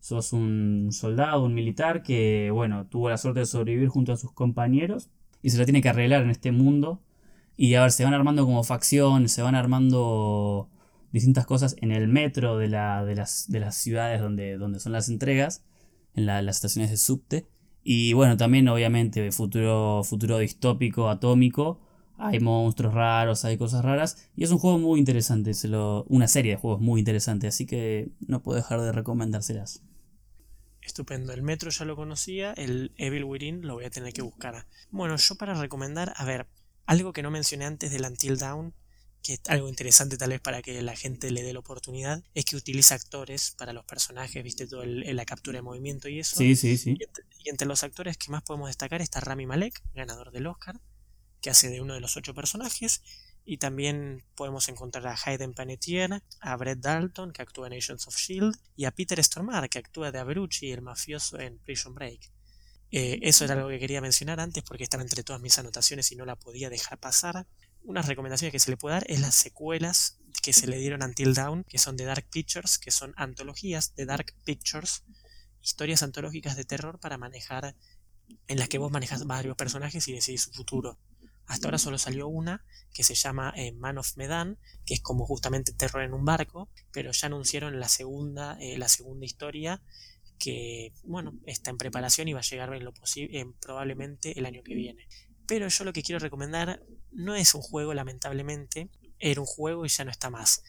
[0.01, 4.31] Sos un soldado, un militar que, bueno, tuvo la suerte de sobrevivir junto a sus
[4.31, 5.09] compañeros
[5.41, 7.01] y se la tiene que arreglar en este mundo.
[7.55, 10.69] Y a ver, se van armando como facciones, se van armando
[11.11, 14.91] distintas cosas en el metro de, la, de, las, de las ciudades donde, donde son
[14.91, 15.63] las entregas
[16.17, 17.47] en las estaciones de subte.
[17.83, 21.79] Y bueno, también obviamente futuro, futuro distópico, atómico.
[22.17, 24.29] Hay monstruos raros, hay cosas raras.
[24.35, 25.51] Y es un juego muy interesante,
[26.07, 29.83] una serie de juegos muy interesante, así que no puedo dejar de recomendárselas.
[30.81, 34.65] Estupendo, el Metro ya lo conocía, el Evil Within lo voy a tener que buscar.
[34.89, 36.47] Bueno, yo para recomendar, a ver,
[36.87, 38.73] algo que no mencioné antes del Until Down
[39.21, 42.45] que es algo interesante tal vez para que la gente le dé la oportunidad, es
[42.45, 46.35] que utiliza actores para los personajes, viste, todo la captura de movimiento y eso.
[46.35, 46.97] Sí, sí, sí.
[47.43, 50.79] Y entre, los actores que más podemos destacar está Rami Malek, ganador del Oscar,
[51.41, 53.01] que hace de uno de los ocho personajes.
[53.49, 58.17] Y también podemos encontrar a Hayden Panettiere, a Brett Dalton, que actúa en Agents of
[58.17, 62.29] Shield, y a Peter Stormare, que actúa de Aberucci, el mafioso en Prison Break.
[62.91, 66.15] Eh, eso era algo que quería mencionar antes porque estaba entre todas mis anotaciones y
[66.15, 67.45] no la podía dejar pasar
[67.87, 71.05] unas recomendaciones que se le puede dar es las secuelas que se le dieron a
[71.05, 75.05] Until Dawn, que son de Dark Pictures, que son antologías de Dark Pictures,
[75.61, 77.75] historias antológicas de terror para manejar,
[78.47, 80.99] en las que vos manejas varios personajes y decidís su futuro.
[81.45, 85.25] Hasta ahora solo salió una que se llama eh, Man of Medan, que es como
[85.25, 89.81] justamente terror en un barco, pero ya anunciaron la segunda, eh, la segunda historia
[90.37, 94.61] que bueno está en preparación y va a llegar en lo posible probablemente el año
[94.61, 95.07] que viene.
[95.47, 96.83] Pero yo lo que quiero recomendar
[97.17, 98.89] no es un juego, lamentablemente.
[99.19, 100.61] Era un juego y ya no está más.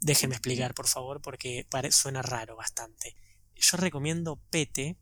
[0.00, 3.16] Déjenme explicar, por favor, porque suena raro bastante.
[3.56, 4.96] Yo recomiendo PT,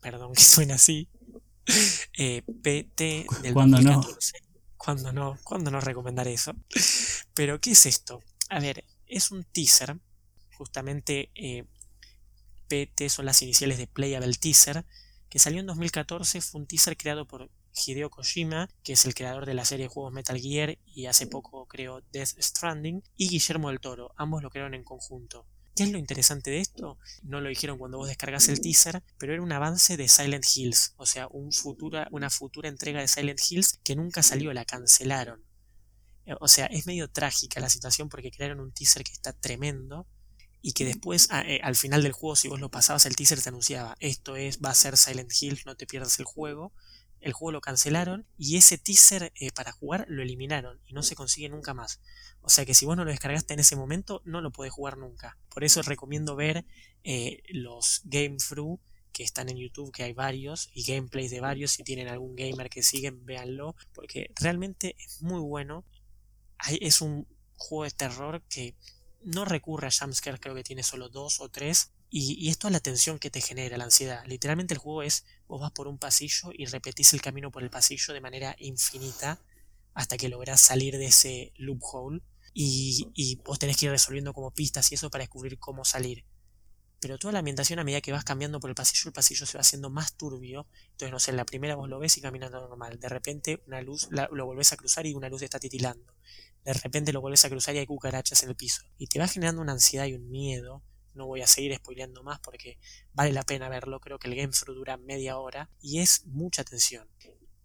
[0.00, 1.08] perdón que suena así,
[2.18, 4.38] eh, PT del ¿Cuándo 2014.
[4.76, 5.38] ¿Cuándo no?
[5.44, 6.52] ¿Cuándo no recomendar eso?
[7.34, 8.20] Pero, ¿qué es esto?
[8.50, 9.96] A ver, es un teaser.
[10.58, 11.64] Justamente eh,
[12.66, 14.84] PT son las iniciales de Playable Teaser.
[15.28, 16.40] Que salió en 2014.
[16.40, 19.88] Fue un teaser creado por Hideo Kojima, que es el creador de la serie de
[19.88, 24.12] juegos Metal Gear y hace poco creó Death Stranding, y Guillermo del Toro.
[24.16, 25.46] Ambos lo crearon en conjunto.
[25.74, 26.98] ¿Qué es lo interesante de esto?
[27.22, 30.92] No lo dijeron cuando vos descargas el teaser, pero era un avance de Silent Hills,
[30.96, 35.42] o sea, una futura entrega de Silent Hills que nunca salió, la cancelaron.
[36.26, 40.06] Eh, o sea, es medio trágica la situación porque crearon un teaser que está tremendo
[40.60, 43.40] y que después, ah, eh, al final del juego, si vos lo pasabas, el teaser
[43.40, 46.72] te anunciaba, esto es, va a ser Silent Hills, no te pierdas el juego.
[47.22, 51.14] El juego lo cancelaron y ese teaser eh, para jugar lo eliminaron y no se
[51.14, 52.00] consigue nunca más.
[52.42, 54.98] O sea que si vos no lo descargaste en ese momento, no lo podés jugar
[54.98, 55.38] nunca.
[55.48, 56.66] Por eso recomiendo ver
[57.04, 58.80] eh, los Game Through
[59.12, 61.72] que están en YouTube, que hay varios, y gameplays de varios.
[61.72, 65.84] Si tienen algún gamer que siguen, véanlo, porque realmente es muy bueno.
[66.80, 68.74] es un juego de terror que
[69.22, 71.92] no recurre a jumpscares, creo que tiene solo dos o tres.
[72.10, 74.22] Y, y, es toda la tensión que te genera, la ansiedad.
[74.26, 77.68] Literalmente el juego es, vos vas por un pasillo y repetís el camino por el
[77.68, 79.38] pasillo de manera infinita
[79.92, 82.22] hasta que lográs salir de ese loophole
[82.54, 86.24] y, y vos tenés que ir resolviendo como pistas y eso para descubrir cómo salir.
[87.00, 89.58] Pero toda la ambientación a medida que vas cambiando por el pasillo, el pasillo se
[89.58, 90.66] va haciendo más turbio.
[90.92, 92.98] Entonces, no sé, la primera vos lo ves y caminando normal.
[92.98, 96.14] De repente una luz lo volvés a cruzar y una luz está titilando.
[96.64, 98.84] De repente lo volvés a cruzar y hay cucarachas en el piso.
[98.96, 100.82] Y te va generando una ansiedad y un miedo.
[101.14, 102.78] No voy a seguir spoileando más porque
[103.12, 104.00] vale la pena verlo.
[104.00, 107.08] Creo que el game through dura media hora y es mucha tensión.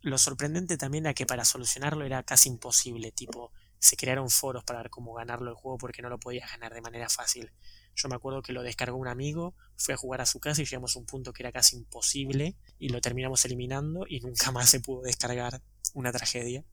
[0.01, 3.11] Lo sorprendente también era que para solucionarlo era casi imposible.
[3.11, 6.73] Tipo, se crearon foros para ver cómo ganarlo el juego porque no lo podías ganar
[6.73, 7.51] de manera fácil.
[7.95, 10.65] Yo me acuerdo que lo descargó un amigo, fue a jugar a su casa y
[10.65, 14.69] llegamos a un punto que era casi imposible y lo terminamos eliminando y nunca más
[14.69, 15.61] se pudo descargar.
[15.93, 16.63] Una tragedia.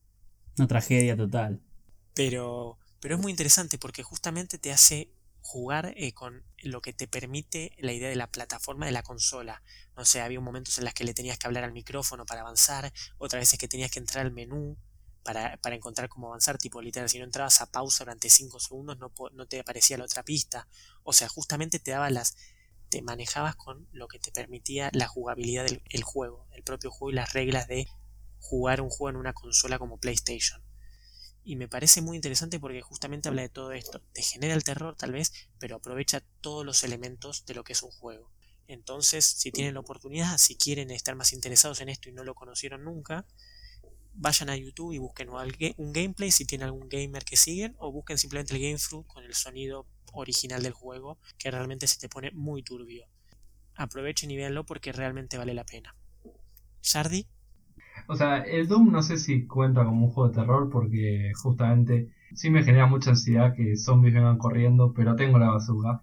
[0.59, 1.63] Una tragedia total.
[2.15, 5.11] Pero, pero es muy interesante porque justamente te hace
[5.45, 9.63] jugar eh, con lo que te permite la idea de la plataforma de la consola.
[9.95, 12.93] No sé, había momentos en los que le tenías que hablar al micrófono para avanzar,
[13.19, 14.79] otras veces que tenías que entrar al menú
[15.23, 18.99] para, para, encontrar cómo avanzar, tipo literal, si no entrabas a pausa durante 5 segundos
[18.99, 20.67] no, no, te aparecía la otra pista.
[21.03, 22.37] O sea, justamente te daba las.
[22.89, 27.15] te manejabas con lo que te permitía la jugabilidad del juego, el propio juego y
[27.17, 27.87] las reglas de
[28.41, 30.64] jugar un juego en una consola como PlayStation.
[31.45, 34.01] Y me parece muy interesante porque justamente habla de todo esto.
[34.13, 37.83] Te genera el terror tal vez, pero aprovecha todos los elementos de lo que es
[37.83, 38.33] un juego.
[38.67, 42.35] Entonces, si tienen la oportunidad, si quieren estar más interesados en esto y no lo
[42.35, 43.27] conocieron nunca,
[44.15, 48.17] vayan a YouTube y busquen un gameplay si tienen algún gamer que siguen o busquen
[48.17, 52.31] simplemente el game through con el sonido original del juego que realmente se te pone
[52.31, 53.07] muy turbio.
[53.75, 55.97] Aprovechen y véanlo porque realmente vale la pena.
[56.83, 57.27] Shardy.
[58.07, 62.11] O sea, el Doom no sé si cuenta como un juego de terror porque justamente
[62.35, 66.03] sí me genera mucha ansiedad que zombies vengan corriendo, pero tengo la bazooka.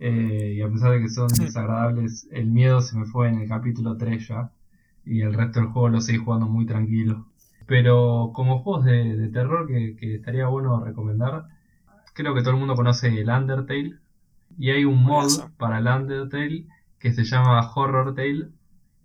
[0.00, 3.48] Eh, y a pesar de que son desagradables, el miedo se me fue en el
[3.48, 4.52] capítulo 3 ya.
[5.04, 7.26] Y el resto del juego lo seguí jugando muy tranquilo.
[7.66, 11.46] Pero como juegos de, terror que, estaría bueno recomendar,
[12.14, 13.96] creo que todo el mundo conoce el Undertale.
[14.58, 16.66] Y hay un mod para el Undertale
[16.98, 18.48] que se llama Horror Tale,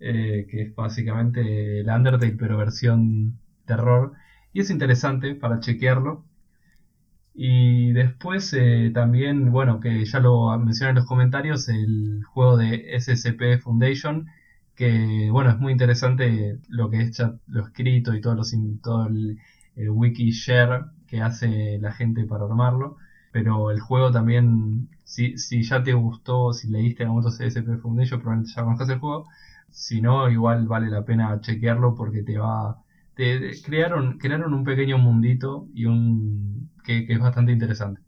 [0.06, 4.12] eh, que es básicamente el Undertale pero versión terror.
[4.52, 6.24] Y es interesante para chequearlo.
[7.34, 12.94] Y después eh, también, bueno, que ya lo mencioné en los comentarios, el juego de
[13.00, 14.28] SCP Foundation,
[14.74, 19.38] que bueno, es muy interesante lo que es lo escrito y todo, los, todo el,
[19.76, 22.96] wiki share que hace la gente para armarlo,
[23.32, 28.20] pero el juego también, si, si ya te gustó, si leíste en momento CSP Foundation,
[28.20, 29.26] probablemente ya conozcas el juego,
[29.74, 32.80] si no, igual vale la pena chequearlo porque te va...
[33.14, 38.00] Te, crearon, crearon un pequeño mundito y un que, es bastante interesante.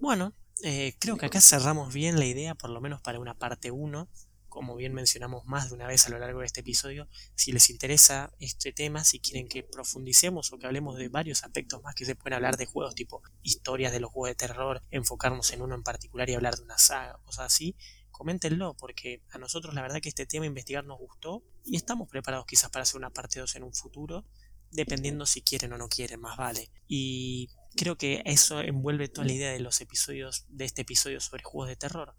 [0.00, 3.70] Bueno, eh, creo que acá cerramos bien la idea, por lo menos para una parte
[3.70, 4.08] 1
[4.54, 7.70] como bien mencionamos más de una vez a lo largo de este episodio, si les
[7.70, 12.04] interesa este tema, si quieren que profundicemos o que hablemos de varios aspectos más que
[12.04, 15.74] se pueden hablar de juegos tipo historias de los juegos de terror, enfocarnos en uno
[15.74, 17.74] en particular y hablar de una saga, cosas así,
[18.14, 22.46] coméntenlo, porque a nosotros la verdad que este tema investigar nos gustó y estamos preparados
[22.46, 24.24] quizás para hacer una parte 2 en un futuro,
[24.70, 26.70] dependiendo si quieren o no quieren, más vale.
[26.88, 31.42] Y creo que eso envuelve toda la idea de los episodios, de este episodio sobre
[31.42, 32.14] juegos de terror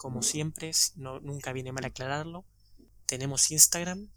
[0.00, 2.46] como siempre, no, nunca viene mal aclararlo.
[3.04, 4.08] Tenemos Instagram,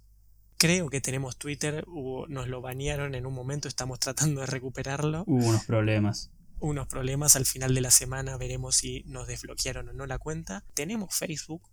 [0.57, 1.86] creo que tenemos Twitter,
[2.29, 5.25] nos lo banearon en un momento, estamos tratando de recuperarlo.
[5.27, 6.31] Hubo unos problemas.
[6.64, 10.64] Unos problemas, al final de la semana veremos si nos desbloquearon o no la cuenta.
[10.74, 11.70] Tenemos Facebook,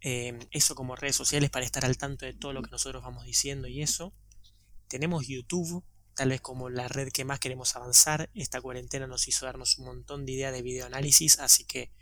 [0.00, 3.26] em, eso como redes sociales para estar al tanto de todo lo que nosotros vamos
[3.26, 4.14] diciendo y eso.
[4.88, 8.30] Tenemos YouTube, tal vez como la red que más queremos avanzar.
[8.32, 11.92] Esta cuarentena nos hizo darnos un montón de ideas de videoanálisis, así que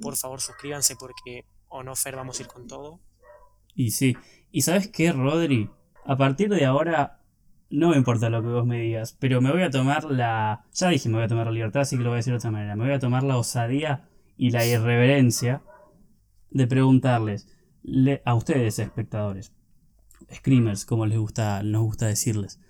[0.00, 3.00] por favor suscríbanse porque o no, Fer, vamos a ir con todo.
[3.76, 4.16] Y sí,
[4.50, 5.70] y sabes qué, Rodri,
[6.04, 7.17] a partir de ahora
[7.70, 10.64] no me importa lo que vos me digas, pero me voy a tomar la...
[10.72, 12.38] Ya dije, me voy a tomar la libertad, así que lo voy a decir de
[12.38, 12.76] otra manera.
[12.76, 15.62] Me voy a tomar la osadía y la irreverencia
[16.50, 17.48] de preguntarles
[18.24, 19.52] a ustedes, espectadores,
[20.32, 22.60] screamers, como les gusta, nos gusta decirles,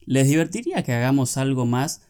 [0.00, 2.06] ¿les divertiría que hagamos algo más?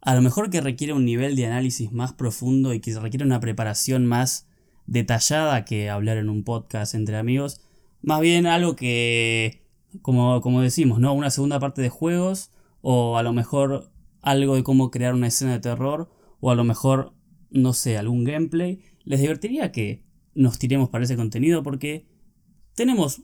[0.00, 3.40] A lo mejor que requiere un nivel de análisis más profundo y que requiere una
[3.40, 4.48] preparación más
[4.86, 7.60] detallada que hablar en un podcast entre amigos.
[8.02, 9.63] Más bien algo que,
[10.02, 11.12] como, como decimos, ¿no?
[11.12, 13.90] Una segunda parte de juegos o a lo mejor
[14.22, 17.14] algo de cómo crear una escena de terror o a lo mejor,
[17.50, 18.82] no sé, algún gameplay.
[19.04, 21.62] ¿Les divertiría que nos tiremos para ese contenido?
[21.62, 22.06] Porque
[22.74, 23.22] tenemos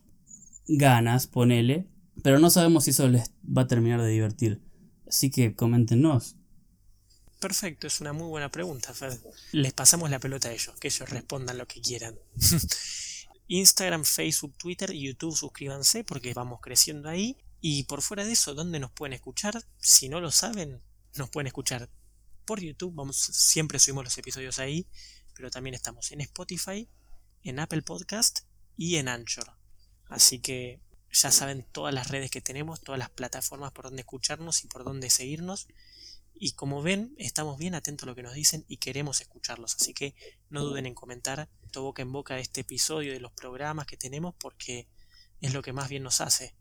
[0.66, 1.89] ganas, ponele,
[2.23, 4.62] pero no sabemos si eso les va a terminar de divertir.
[5.07, 6.37] Así que coméntenos.
[7.41, 9.18] Perfecto, es una muy buena pregunta, Fed.
[9.53, 12.14] Les pasamos la pelota a ellos, que ellos respondan lo que quieran.
[13.51, 17.36] Instagram, Facebook, Twitter, YouTube, suscríbanse porque vamos creciendo ahí.
[17.61, 19.66] Y por fuera de eso, ¿dónde nos pueden escuchar?
[19.76, 20.80] Si no lo saben,
[21.16, 21.90] nos pueden escuchar
[22.44, 22.94] por YouTube.
[22.94, 24.86] Vamos, siempre subimos los episodios ahí,
[25.34, 26.88] pero también estamos en Spotify,
[27.42, 28.42] en Apple Podcast
[28.76, 29.53] y en Anchor.
[30.07, 30.80] Así que
[31.12, 34.84] ya saben todas las redes que tenemos, todas las plataformas por donde escucharnos y por
[34.84, 35.66] donde seguirnos.
[36.43, 39.76] Y como ven, estamos bien atentos a lo que nos dicen y queremos escucharlos.
[39.76, 40.14] Así que
[40.49, 43.99] no duden en comentar todo boca en boca de este episodio, de los programas que
[43.99, 44.88] tenemos, porque
[45.43, 46.57] es lo que más bien nos hace.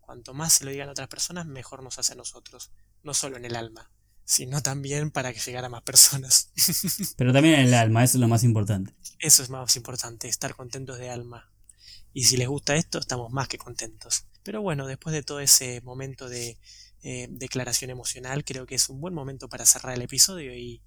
[0.00, 2.72] Cuanto más se lo digan a otras personas, mejor nos hace a nosotros.
[3.02, 3.92] No solo en el alma,
[4.24, 6.50] sino también para que llegara a más personas.
[7.18, 8.94] Pero también en el alma, eso es lo más importante.
[9.18, 11.52] Eso es más importante, estar contentos de alma.
[12.14, 14.24] Y si les gusta esto, estamos más que contentos.
[14.42, 16.58] Pero bueno, después de todo ese momento de
[17.02, 20.82] eh, declaración emocional, creo que es un buen momento para cerrar el episodio y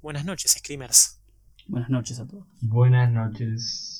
[0.00, 1.20] buenas noches, Screamers.
[1.66, 2.46] Buenas noches a todos.
[2.60, 3.97] Buenas noches.